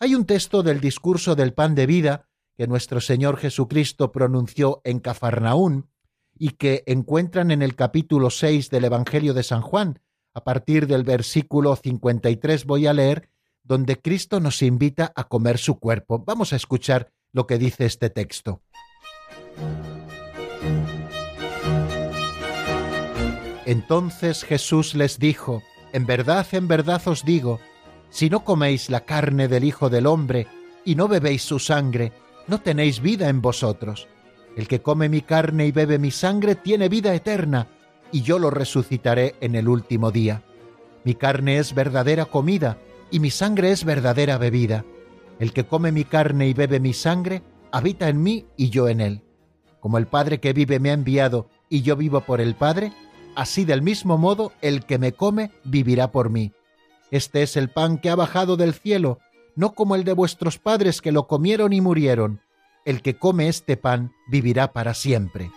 [0.00, 5.00] Hay un texto del discurso del pan de vida que nuestro Señor Jesucristo pronunció en
[5.00, 5.88] Cafarnaún,
[6.38, 10.00] y que encuentran en el capítulo 6 del Evangelio de San Juan.
[10.34, 13.28] A partir del versículo 53 voy a leer,
[13.64, 16.22] donde Cristo nos invita a comer su cuerpo.
[16.24, 18.62] Vamos a escuchar lo que dice este texto.
[23.66, 25.62] Entonces Jesús les dijo,
[25.92, 27.60] En verdad, en verdad os digo,
[28.10, 30.46] si no coméis la carne del Hijo del Hombre
[30.84, 32.12] y no bebéis su sangre,
[32.46, 34.08] no tenéis vida en vosotros.
[34.56, 37.68] El que come mi carne y bebe mi sangre tiene vida eterna,
[38.10, 40.42] y yo lo resucitaré en el último día.
[41.04, 42.78] Mi carne es verdadera comida,
[43.10, 44.84] y mi sangre es verdadera bebida.
[45.38, 49.00] El que come mi carne y bebe mi sangre, habita en mí y yo en
[49.00, 49.22] él.
[49.80, 52.92] Como el Padre que vive me ha enviado, y yo vivo por el Padre,
[53.34, 56.52] así del mismo modo el que me come vivirá por mí.
[57.10, 59.18] Este es el pan que ha bajado del cielo,
[59.56, 62.40] no como el de vuestros padres que lo comieron y murieron
[62.88, 65.50] el que come este pan vivirá para siempre.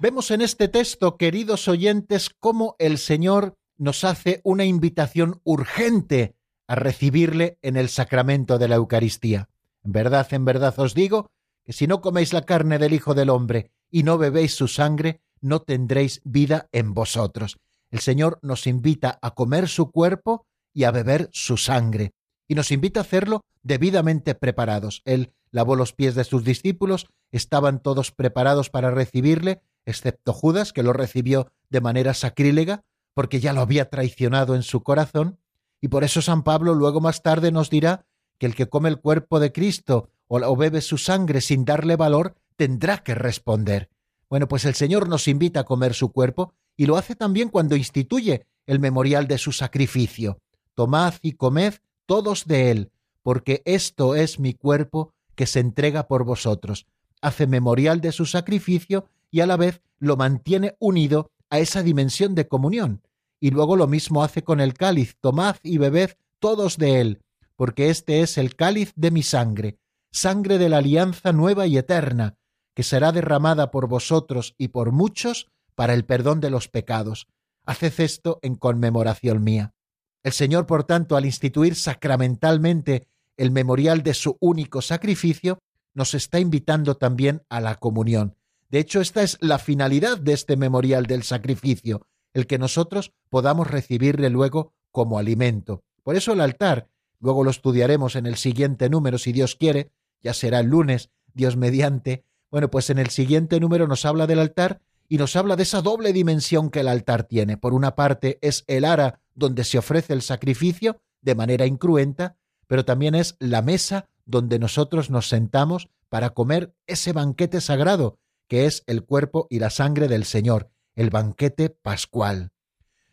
[0.00, 6.34] Vemos en este texto, queridos oyentes, cómo el Señor nos hace una invitación urgente
[6.66, 9.50] a recibirle en el sacramento de la Eucaristía.
[9.84, 11.30] En verdad, en verdad os digo
[11.64, 15.20] que si no coméis la carne del Hijo del Hombre y no bebéis su sangre,
[15.40, 17.58] no tendréis vida en vosotros.
[17.90, 22.14] El Señor nos invita a comer su cuerpo y a beber su sangre,
[22.48, 25.02] y nos invita a hacerlo debidamente preparados.
[25.04, 30.82] Él lavó los pies de sus discípulos, estaban todos preparados para recibirle, excepto Judas, que
[30.82, 32.84] lo recibió de manera sacrílega,
[33.14, 35.38] porque ya lo había traicionado en su corazón,
[35.80, 38.06] y por eso San Pablo luego más tarde nos dirá
[38.38, 40.08] que el que come el cuerpo de Cristo
[40.42, 43.90] o bebe su sangre sin darle valor, tendrá que responder.
[44.30, 47.76] Bueno, pues el Señor nos invita a comer su cuerpo y lo hace también cuando
[47.76, 50.38] instituye el memorial de su sacrificio.
[50.74, 51.74] Tomad y comed
[52.06, 52.90] todos de él,
[53.22, 56.86] porque esto es mi cuerpo que se entrega por vosotros.
[57.20, 62.34] Hace memorial de su sacrificio y a la vez lo mantiene unido a esa dimensión
[62.34, 63.02] de comunión.
[63.38, 67.22] Y luego lo mismo hace con el cáliz, tomad y bebed todos de él,
[67.56, 69.78] porque este es el cáliz de mi sangre,
[70.12, 72.36] sangre de la alianza nueva y eterna,
[72.74, 77.26] que será derramada por vosotros y por muchos para el perdón de los pecados.
[77.64, 79.74] Haced esto en conmemoración mía.
[80.22, 85.58] El Señor, por tanto, al instituir sacramentalmente el memorial de su único sacrificio,
[85.94, 88.36] nos está invitando también a la comunión.
[88.70, 93.70] De hecho, esta es la finalidad de este memorial del sacrificio, el que nosotros podamos
[93.70, 95.82] recibirle luego como alimento.
[96.02, 96.88] Por eso el altar,
[97.20, 99.92] luego lo estudiaremos en el siguiente número, si Dios quiere,
[100.22, 104.38] ya será el lunes, Dios mediante, Bueno, pues en el siguiente número nos habla del
[104.38, 107.56] altar y nos habla de esa doble dimensión que el altar tiene.
[107.56, 112.84] Por una parte es el ara donde se ofrece el sacrificio de manera incruenta, pero
[112.84, 118.18] también es la mesa donde nosotros nos sentamos para comer ese banquete sagrado,
[118.48, 122.50] que es el cuerpo y la sangre del Señor, el banquete pascual.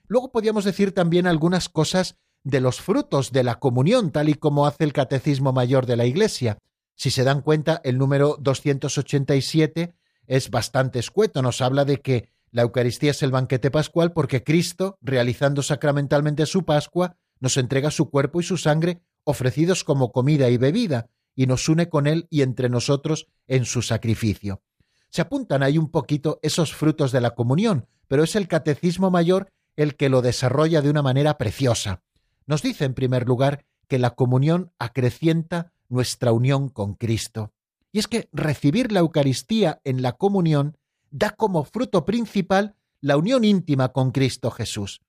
[0.08, 4.66] Luego podríamos decir también algunas cosas de los frutos de la comunión, tal y como
[4.66, 6.58] hace el Catecismo Mayor de la Iglesia.
[7.00, 9.94] Si se dan cuenta, el número 287
[10.28, 14.98] es bastante escueto, nos habla de que la Eucaristía es el banquete pascual porque Cristo,
[15.00, 20.58] realizando sacramentalmente su Pascua, nos entrega su cuerpo y su sangre ofrecidos como comida y
[20.58, 24.62] bebida, y nos une con Él y entre nosotros en su sacrificio.
[25.08, 29.54] Se apuntan ahí un poquito esos frutos de la comunión, pero es el Catecismo Mayor
[29.78, 32.04] el que lo desarrolla de una manera preciosa.
[32.46, 37.52] Nos dice, en primer lugar, que la comunión acrecienta nuestra unión con Cristo.
[37.92, 40.78] Y es que recibir la Eucaristía en la comunión
[41.12, 45.02] da como fruto principal la unión íntima con Cristo Jesús.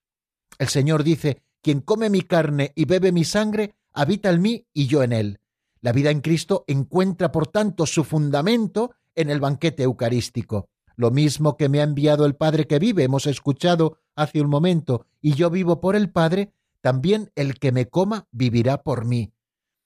[0.58, 4.86] El Señor dice, quien come mi carne y bebe mi sangre, habita en mí y
[4.86, 5.40] yo en él.
[5.80, 10.68] La vida en Cristo encuentra, por tanto, su fundamento en el banquete eucarístico.
[10.96, 15.06] Lo mismo que me ha enviado el Padre que vive, hemos escuchado hace un momento,
[15.20, 16.52] y yo vivo por el Padre,
[16.82, 19.32] también el que me coma vivirá por mí.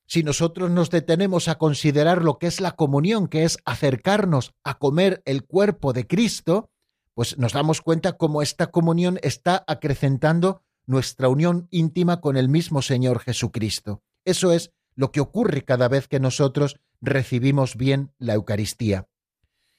[0.07, 4.79] Si nosotros nos detenemos a considerar lo que es la comunión, que es acercarnos a
[4.79, 6.71] comer el cuerpo de Cristo,
[7.15, 12.83] pues nos damos cuenta cómo esta comunión está acrecentando nuestra unión íntima con el mismo
[12.83, 14.03] Señor Jesucristo.
[14.25, 19.09] Eso es lo que ocurre cada vez que nosotros recibimos bien la Eucaristía.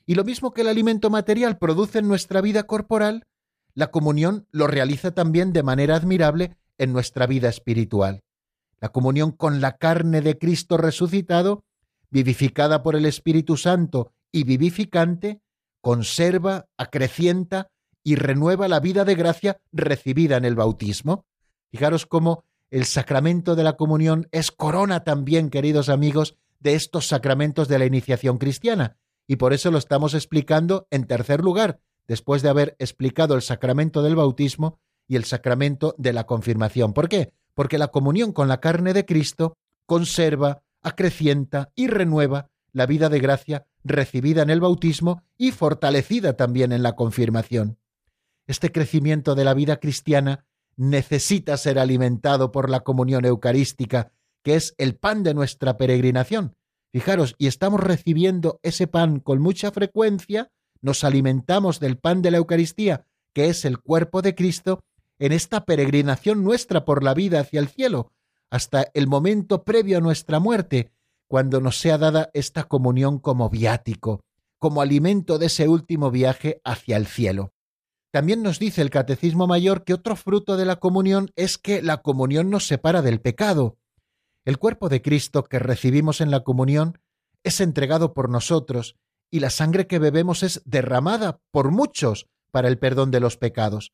[0.06, 3.26] Y lo mismo que el alimento material produce en nuestra vida corporal,
[3.74, 8.25] la comunión lo realiza también de manera admirable en nuestra vida espiritual.
[8.80, 11.64] La comunión con la carne de Cristo resucitado,
[12.10, 15.42] vivificada por el Espíritu Santo y vivificante,
[15.82, 17.70] conserva, acrecienta
[18.04, 21.26] y renueva la vida de gracia recibida en el bautismo.
[21.72, 27.68] Fijaros cómo el sacramento de la comunión es corona también, queridos amigos, de estos sacramentos
[27.68, 28.98] de la iniciación cristiana.
[29.28, 34.02] Y por eso lo estamos explicando en tercer lugar, después de haber explicado el sacramento
[34.02, 36.94] del bautismo y el sacramento de la confirmación.
[36.94, 37.34] ¿Por qué?
[37.56, 43.20] Porque la comunión con la carne de Cristo conserva, acrecienta y renueva la vida de
[43.20, 47.80] gracia recibida en el bautismo y fortalecida también en la confirmación.
[48.47, 50.45] Este crecimiento de la vida cristiana
[50.76, 54.12] necesita ser alimentado por la comunión eucarística,
[54.43, 56.56] que es el pan de nuestra peregrinación.
[56.91, 60.51] Fijaros, y estamos recibiendo ese pan con mucha frecuencia,
[60.82, 64.84] nos alimentamos del pan de la Eucaristía, que es el cuerpo de Cristo,
[65.20, 68.11] en esta peregrinación nuestra por la vida hacia el cielo,
[68.49, 70.91] hasta el momento previo a nuestra muerte,
[71.28, 74.22] cuando nos sea dada esta comunión como viático,
[74.59, 77.53] como alimento de ese último viaje hacia el cielo.
[78.11, 81.97] También nos dice el Catecismo Mayor que otro fruto de la comunión es que la
[81.97, 83.78] comunión nos separa del pecado.
[84.45, 86.99] El cuerpo de Cristo que recibimos en la comunión
[87.43, 88.95] es entregado por nosotros
[89.30, 93.91] y la sangre que bebemos es derramada por muchos para el perdón de los pecados.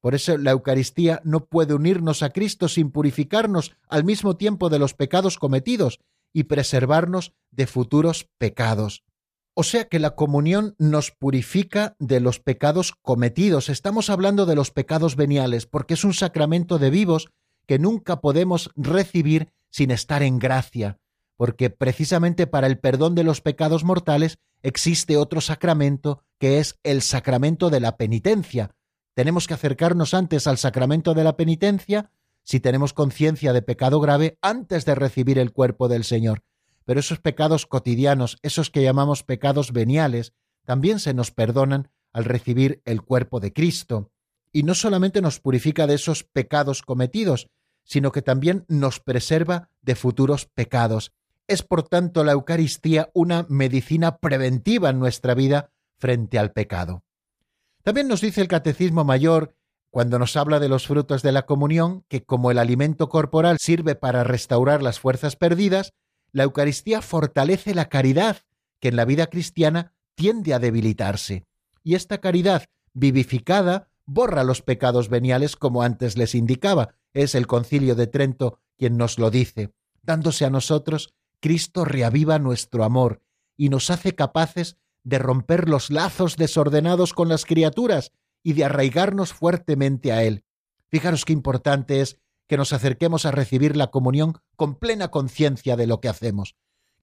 [0.00, 4.78] Por eso la Eucaristía no puede unirnos a Cristo sin purificarnos al mismo tiempo de
[4.78, 6.00] los pecados cometidos
[6.32, 9.02] y preservarnos de futuros pecados.
[9.54, 13.68] O sea que la comunión nos purifica de los pecados cometidos.
[13.68, 17.28] Estamos hablando de los pecados veniales, porque es un sacramento de vivos
[17.66, 20.98] que nunca podemos recibir sin estar en gracia,
[21.36, 27.02] porque precisamente para el perdón de los pecados mortales existe otro sacramento que es el
[27.02, 28.70] sacramento de la penitencia.
[29.18, 32.12] Tenemos que acercarnos antes al sacramento de la penitencia
[32.44, 36.44] si tenemos conciencia de pecado grave antes de recibir el cuerpo del Señor
[36.88, 40.32] pero esos pecados cotidianos, esos que llamamos pecados veniales,
[40.64, 44.10] también se nos perdonan al recibir el cuerpo de Cristo.
[44.52, 47.50] Y no solamente nos purifica de esos pecados cometidos,
[47.84, 51.12] sino que también nos preserva de futuros pecados.
[51.46, 57.04] Es por tanto la Eucaristía una medicina preventiva en nuestra vida frente al pecado.
[57.88, 59.54] También nos dice el Catecismo Mayor,
[59.88, 63.94] cuando nos habla de los frutos de la comunión, que como el alimento corporal sirve
[63.94, 65.94] para restaurar las fuerzas perdidas,
[66.30, 68.42] la Eucaristía fortalece la caridad,
[68.78, 71.46] que en la vida cristiana tiende a debilitarse.
[71.82, 76.96] Y esta caridad vivificada borra los pecados veniales como antes les indicaba.
[77.14, 79.72] Es el concilio de Trento quien nos lo dice.
[80.02, 83.22] Dándose a nosotros, Cristo reaviva nuestro amor
[83.56, 84.76] y nos hace capaces
[85.08, 90.44] de romper los lazos desordenados con las criaturas y de arraigarnos fuertemente a Él.
[90.88, 95.86] Fijaros qué importante es que nos acerquemos a recibir la comunión con plena conciencia de
[95.86, 96.56] lo que hacemos,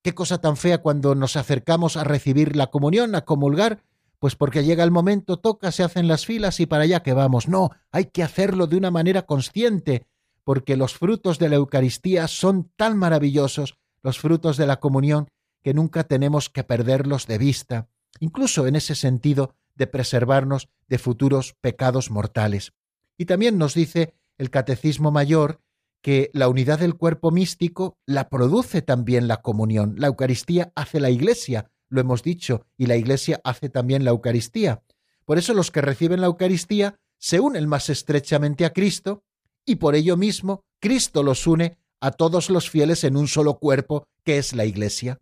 [0.06, 3.82] Qué cosa tan fea cuando nos acercamos a recibir la comunión, a comulgar,
[4.20, 7.48] pues porque llega el momento, toca, se hacen las filas y para allá que vamos.
[7.48, 10.06] No, hay que hacerlo de una manera consciente,
[10.44, 15.28] porque los frutos de la Eucaristía son tan maravillosos, los frutos de la comunión,
[15.64, 17.88] que nunca tenemos que perderlos de vista,
[18.20, 22.74] incluso en ese sentido de preservarnos de futuros pecados mortales.
[23.18, 25.62] Y también nos dice el Catecismo Mayor
[26.02, 29.96] que la unidad del cuerpo místico la produce también la comunión.
[29.98, 34.84] La Eucaristía hace la Iglesia, lo hemos dicho, y la Iglesia hace también la Eucaristía.
[35.26, 39.24] Por eso los que reciben la Eucaristía se unen más estrechamente a Cristo
[39.66, 44.08] y por ello mismo Cristo los une a todos los fieles en un solo cuerpo,
[44.24, 45.20] que es la Iglesia.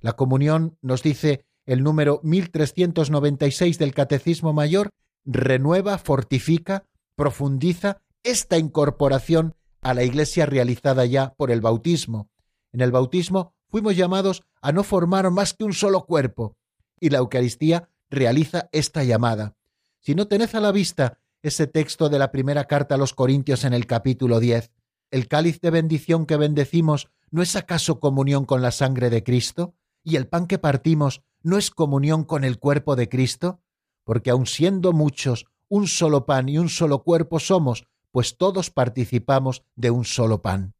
[0.00, 4.90] La comunión, nos dice el número 1396 del Catecismo Mayor,
[5.24, 6.84] renueva, fortifica,
[7.14, 12.28] profundiza esta incorporación a la Iglesia realizada ya por el bautismo.
[12.72, 16.56] En el bautismo fuimos llamados a no formar más que un solo cuerpo,
[16.98, 19.56] y la Eucaristía realiza esta llamada.
[20.00, 23.64] Si no tened a la vista ese texto de la primera carta a los Corintios
[23.64, 24.70] en el capítulo 10,
[25.10, 29.74] ¿el cáliz de bendición que bendecimos no es acaso comunión con la sangre de Cristo?
[30.02, 33.60] ¿Y el pan que partimos no es comunión con el cuerpo de Cristo?
[34.04, 39.62] Porque aun siendo muchos, un solo pan y un solo cuerpo somos, pues todos participamos
[39.76, 40.74] de un solo pan.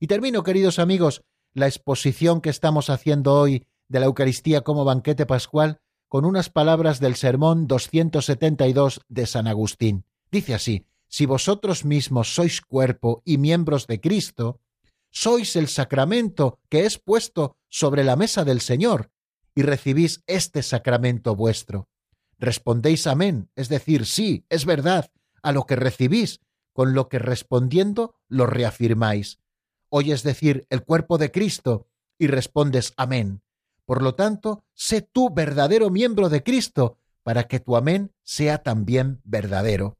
[0.00, 5.24] Y termino, queridos amigos, la exposición que estamos haciendo hoy de la Eucaristía como banquete
[5.24, 5.78] pascual
[6.08, 10.04] con unas palabras del sermón 272 de San Agustín.
[10.30, 14.60] Dice así, si vosotros mismos sois cuerpo y miembros de Cristo,
[15.10, 19.10] sois el sacramento que es puesto sobre la mesa del Señor,
[19.54, 21.88] y recibís este sacramento vuestro.
[22.38, 25.10] Respondéis amén, es decir, sí, es verdad,
[25.42, 26.40] a lo que recibís,
[26.72, 29.38] con lo que respondiendo lo reafirmáis.
[29.88, 31.86] Oyes decir el cuerpo de Cristo
[32.18, 33.42] y respondes amén.
[33.84, 39.20] Por lo tanto, sé tú verdadero miembro de Cristo, para que tu amén sea también
[39.24, 39.98] verdadero.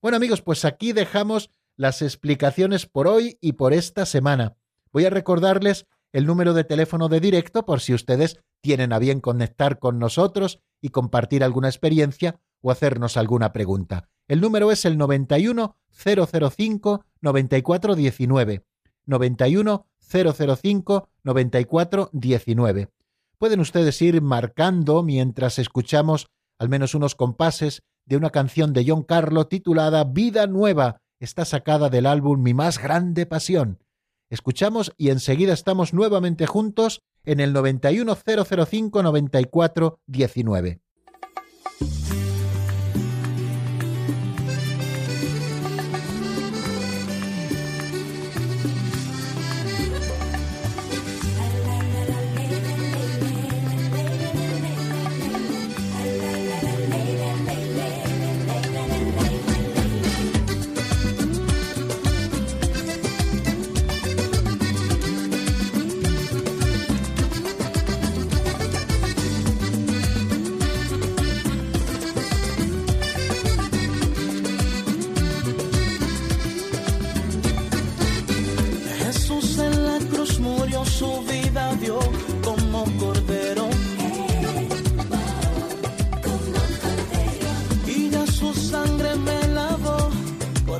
[0.00, 4.56] Bueno amigos, pues aquí dejamos las explicaciones por hoy y por esta semana.
[4.92, 9.20] Voy a recordarles el número de teléfono de directo por si ustedes tienen a bien
[9.20, 14.08] conectar con nosotros y compartir alguna experiencia o hacernos alguna pregunta.
[14.28, 18.64] El número es el 91 005 9419.
[19.06, 22.88] 91 005 9419.
[23.36, 26.28] Pueden ustedes ir marcando mientras escuchamos
[26.60, 31.00] al menos unos compases de una canción de John Carlo titulada Vida Nueva.
[31.18, 33.80] Está sacada del álbum Mi más grande pasión.
[34.30, 39.02] Escuchamos y enseguida estamos nuevamente juntos en el 91005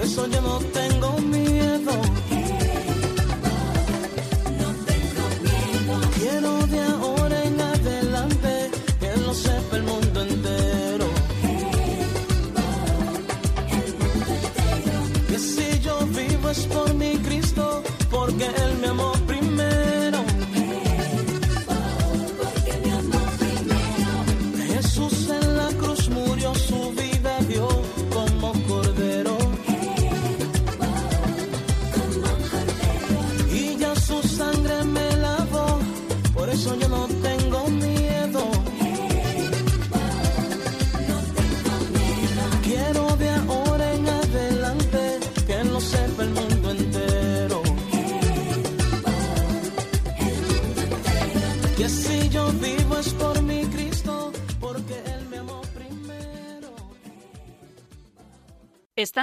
[0.06, 1.03] 9419.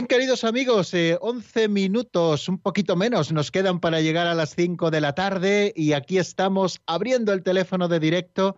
[0.00, 4.54] Bien, queridos amigos, eh, 11 minutos, un poquito menos, nos quedan para llegar a las
[4.54, 8.56] 5 de la tarde y aquí estamos abriendo el teléfono de directo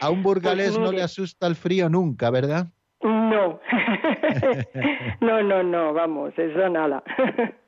[0.00, 2.68] A un burgalés pues no le asusta el frío nunca, ¿verdad?
[3.04, 3.60] No,
[5.20, 7.02] no, no, no, vamos, eso nada.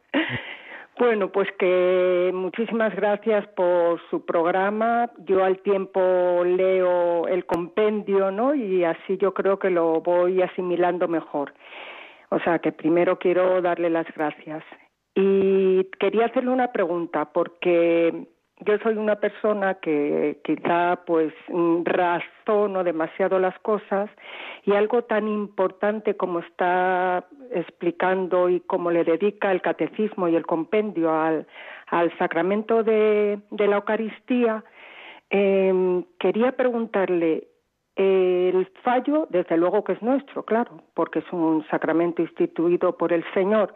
[0.98, 5.10] bueno, pues que muchísimas gracias por su programa.
[5.26, 8.54] Yo al tiempo leo el compendio, ¿no?
[8.54, 11.52] Y así yo creo que lo voy asimilando mejor.
[12.30, 14.64] O sea que primero quiero darle las gracias.
[15.14, 18.26] Y quería hacerle una pregunta, porque
[18.60, 21.32] yo soy una persona que quizá pues
[21.84, 24.08] razono demasiado las cosas
[24.64, 30.46] y algo tan importante como está explicando y como le dedica el catecismo y el
[30.46, 31.46] compendio al,
[32.18, 34.64] sacramento de, de la Eucaristía,
[35.30, 37.48] eh, quería preguntarle,
[37.96, 43.24] el fallo, desde luego que es nuestro, claro, porque es un sacramento instituido por el
[43.32, 43.74] Señor.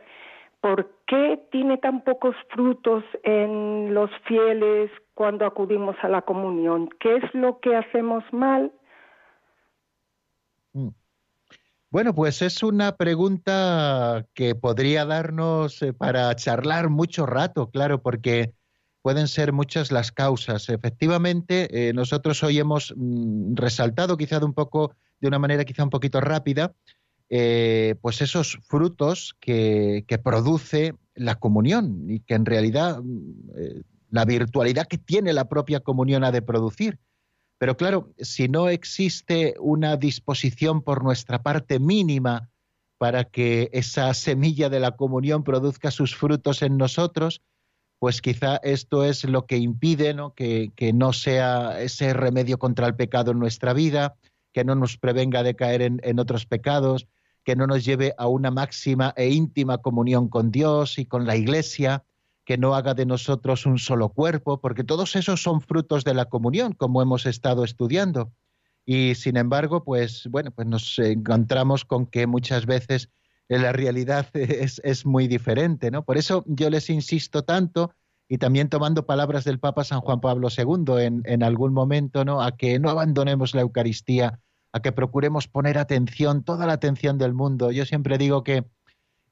[0.61, 6.91] ¿Por qué tiene tan pocos frutos en los fieles cuando acudimos a la comunión?
[7.01, 8.73] ¿Qué es lo que hacemos mal?
[10.73, 10.89] Mm.
[11.91, 18.53] Bueno, pues es una pregunta que podría darnos eh, para charlar mucho rato, claro, porque
[19.03, 20.69] pueden ser muchas las causas.
[20.69, 25.83] Efectivamente, eh, nosotros hoy hemos mm, resaltado quizá de un poco, de una manera quizá
[25.83, 26.73] un poquito rápida,
[27.31, 33.83] eh, pues esos frutos que, que, produce la comunión y que en realidad mm, eh,
[34.11, 36.99] la virtualidad que tiene la propia comunión ha de producir.
[37.59, 42.51] Pero claro, si no existe una disposición por nuestra parte mínima
[42.99, 47.43] para que esa semilla de la comunión produzca sus frutos en nosotros,
[48.01, 53.31] pues quizá esto es lo que impide Que, no sea ese remedio contra el pecado
[53.33, 54.17] en nuestra vida,
[54.53, 57.07] que no nos prevenga de caer en, otros pecados,
[57.45, 61.37] que no nos lleve a una máxima e íntima comunión con Dios y con la
[61.37, 62.05] Iglesia,
[62.45, 66.27] que no haga de nosotros un solo cuerpo, porque todos esos son frutos de la
[66.27, 68.33] comunión, como hemos estado estudiando.
[68.85, 73.11] Y sin embargo, pues bueno, pues nos encontramos con que muchas veces
[73.49, 76.05] la realidad es, es, muy diferente, ¿no?
[76.05, 77.93] Por eso yo les insisto tanto,
[78.29, 82.43] y también tomando palabras del Papa San Juan Pablo II en, en algún momento, ¿no?
[82.43, 84.41] A que no abandonemos la Eucaristía,
[84.73, 87.71] a que procuremos poner atención, toda la atención del mundo.
[87.71, 88.65] Yo siempre digo que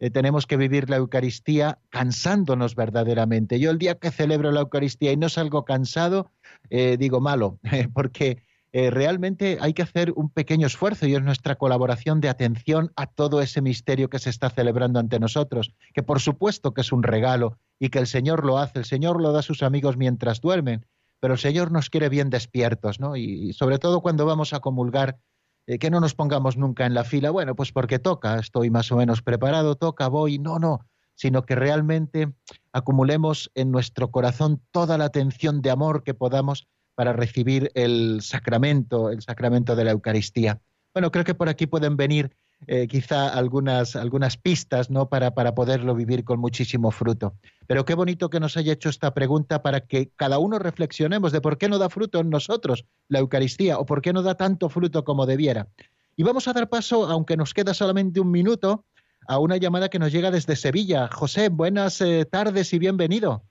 [0.01, 3.59] eh, tenemos que vivir la Eucaristía cansándonos verdaderamente.
[3.59, 6.31] Yo el día que celebro la Eucaristía y no salgo cansado,
[6.71, 7.59] eh, digo malo,
[7.95, 12.93] porque eh, realmente hay que hacer un pequeño esfuerzo y es nuestra colaboración de atención
[12.97, 16.93] a todo ese misterio que se está celebrando ante nosotros, que por supuesto que es
[16.93, 19.97] un regalo y que el Señor lo hace, el Señor lo da a sus amigos
[19.97, 20.85] mientras duermen,
[21.21, 23.17] pero el Señor nos quiere bien despiertos, ¿no?
[23.17, 25.19] Y, sobre todo cuando vamos a comulgar,
[25.67, 28.91] eh, que no nos pongamos nunca en la fila, bueno, pues porque toca, estoy más
[28.93, 32.33] o menos preparado, toca, voy, no, no, sino que realmente
[32.73, 39.11] acumulemos en nuestro corazón toda la atención de amor que podamos para recibir el sacramento,
[39.11, 40.61] el sacramento de la Eucaristía.
[40.95, 42.37] Bueno, creo que por aquí pueden venir
[42.67, 45.09] eh, quizá algunas, algunas pistas ¿no?
[45.09, 47.35] para, para poderlo vivir con muchísimo fruto.
[47.67, 51.41] Pero qué bonito que nos haya hecho esta pregunta para que cada uno reflexionemos de
[51.41, 54.69] por qué no da fruto en nosotros la Eucaristía o por qué no da tanto
[54.69, 55.69] fruto como debiera.
[56.17, 58.85] Y vamos a dar paso, aunque nos queda solamente un minuto,
[59.29, 61.09] a una llamada que nos llega desde Sevilla.
[61.09, 63.43] José, buenas eh, tardes y bienvenido.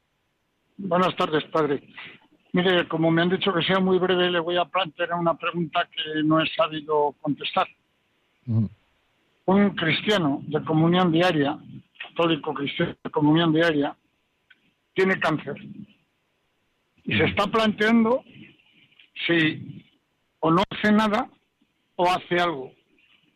[0.76, 1.82] Buenas tardes, padre.
[2.54, 5.88] Mire, como me han dicho que sea muy breve, le voy a plantear una pregunta
[5.96, 7.68] que no he sabido contestar.
[9.48, 11.58] Un cristiano de comunión diaria,
[12.10, 13.96] católico cristiano de comunión diaria,
[14.94, 15.56] tiene cáncer
[17.06, 18.24] Y se está planteando
[19.26, 19.86] si
[20.40, 21.30] o no hace nada
[21.96, 22.74] o hace algo.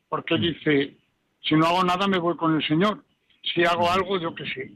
[0.09, 0.97] Porque dice,
[1.43, 3.03] si no hago nada me voy con el Señor.
[3.53, 4.69] Si hago algo, yo que sé.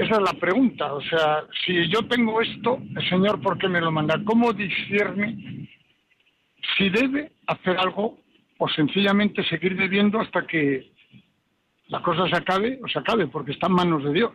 [0.00, 0.92] Esa es la pregunta.
[0.94, 4.20] O sea, si yo tengo esto, el Señor, ¿por qué me lo manda?
[4.24, 5.68] ¿Cómo discierne
[6.76, 8.18] si debe hacer algo
[8.60, 10.92] o sencillamente seguir viviendo hasta que
[11.88, 14.32] la cosa se acabe o se acabe, porque está en manos de Dios?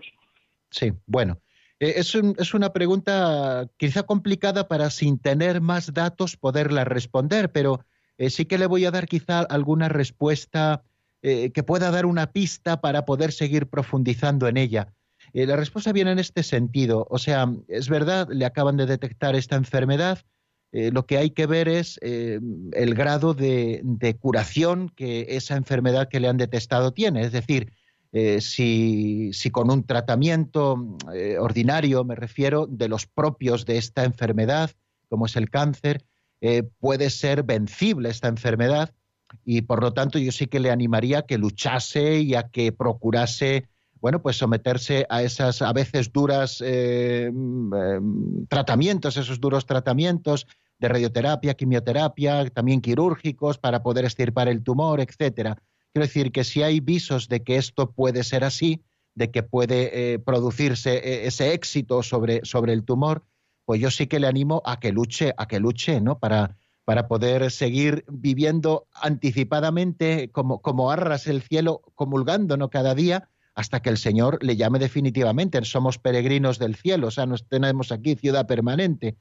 [0.70, 1.40] Sí, bueno.
[1.80, 7.86] Eh, es, es, una pregunta quizá complicada para sin tener más datos poderla responder, pero
[8.18, 10.84] eh, sí que le voy a dar quizá alguna respuesta
[11.22, 14.94] eh, que pueda dar una pista para poder seguir profundizando en ella.
[15.34, 17.08] Eh, la respuesta viene en este sentido.
[17.10, 20.20] O sea, es verdad, le acaban de detectar esta enfermedad.
[20.78, 26.20] Eh, lo que hay que ver es el grado de, curación que esa enfermedad que
[26.20, 27.22] le han detectado tiene.
[27.22, 27.72] Es decir,
[28.40, 30.98] si, si, con un tratamiento
[31.40, 34.72] ordinario, me refiero, de los propios de esta enfermedad,
[35.10, 36.04] como es el cáncer,
[36.80, 38.94] puede ser vencible esta enfermedad
[39.44, 42.72] y por lo tanto yo sí que le animaría a que luchase y a que
[42.72, 43.68] procurase
[44.06, 50.46] bueno, pues someterse a esas a veces duras eh, mm, tratamientos, esos duros tratamientos
[50.80, 55.62] de radioterapia, quimioterapia, también quirúrgicos para poder extirpar el tumor, etcétera.
[55.94, 60.14] Quiero decir que si hay visos de que esto puede ser así, de que puede
[60.14, 63.24] eh, producirse eh, ese éxito sobre, sobre el tumor,
[63.64, 66.20] pues yo sí que le animo a que luche, a que luche, ¿no?
[66.20, 73.82] Para, para poder seguir viviendo anticipadamente como, como arras el cielo, comulgándonos cada día hasta
[73.82, 75.64] que el Señor le llame definitivamente.
[75.64, 79.16] Somos peregrinos del cielo, o sea, nos tenemos aquí ciudad permanente.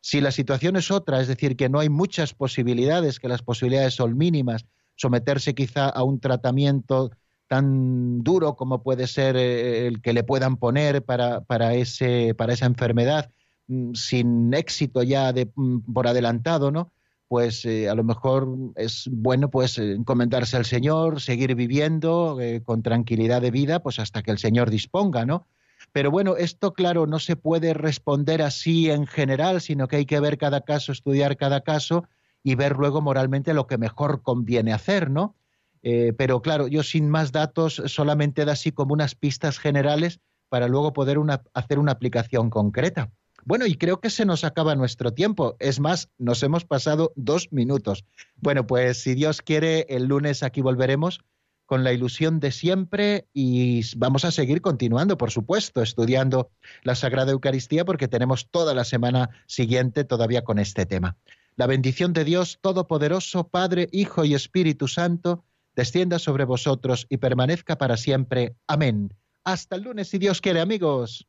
[0.00, 3.94] Si la situación es otra, es decir, que no hay muchas posibilidades, que las posibilidades
[3.94, 7.10] son mínimas, someterse quizá a un tratamiento
[7.48, 12.52] tan duro como puede ser eh, el que le puedan poner para, para, ese, para
[12.52, 13.30] esa enfermedad,
[13.66, 16.92] mm, sin éxito ya de, mm, por adelantado, ¿no?
[17.26, 22.82] pues eh, a lo mejor es bueno pues eh, encomendarse al Señor, seguir viviendo con
[22.82, 25.46] tranquilidad de vida, pues hasta que el Señor disponga, ¿no?
[25.92, 30.20] Pero bueno, esto claro no se puede responder así en general, sino que hay que
[30.20, 32.04] ver cada caso, estudiar cada caso
[32.42, 35.34] y ver luego moralmente lo que mejor conviene hacer, ¿no?
[36.18, 40.92] pero claro, yo sin más datos solamente da así como unas pistas generales para luego
[40.92, 41.18] poder
[41.54, 43.10] hacer una aplicación concreta.
[43.44, 45.56] Bueno, y creo que se nos acaba nuestro tiempo.
[45.58, 48.04] Es más, nos hemos pasado dos minutos.
[48.36, 51.20] Bueno, pues si Dios quiere, el lunes aquí volveremos
[51.68, 56.50] con la ilusión de siempre y vamos a seguir continuando, por supuesto, estudiando
[56.82, 61.18] la Sagrada Eucaristía porque tenemos toda la semana siguiente todavía con este tema.
[61.56, 65.44] La bendición de Dios Todopoderoso, Padre, Hijo y Espíritu Santo,
[65.76, 68.56] descienda sobre vosotros y permanezca para siempre.
[68.66, 69.12] Amén.
[69.44, 71.28] Hasta el lunes, si Dios quiere, amigos.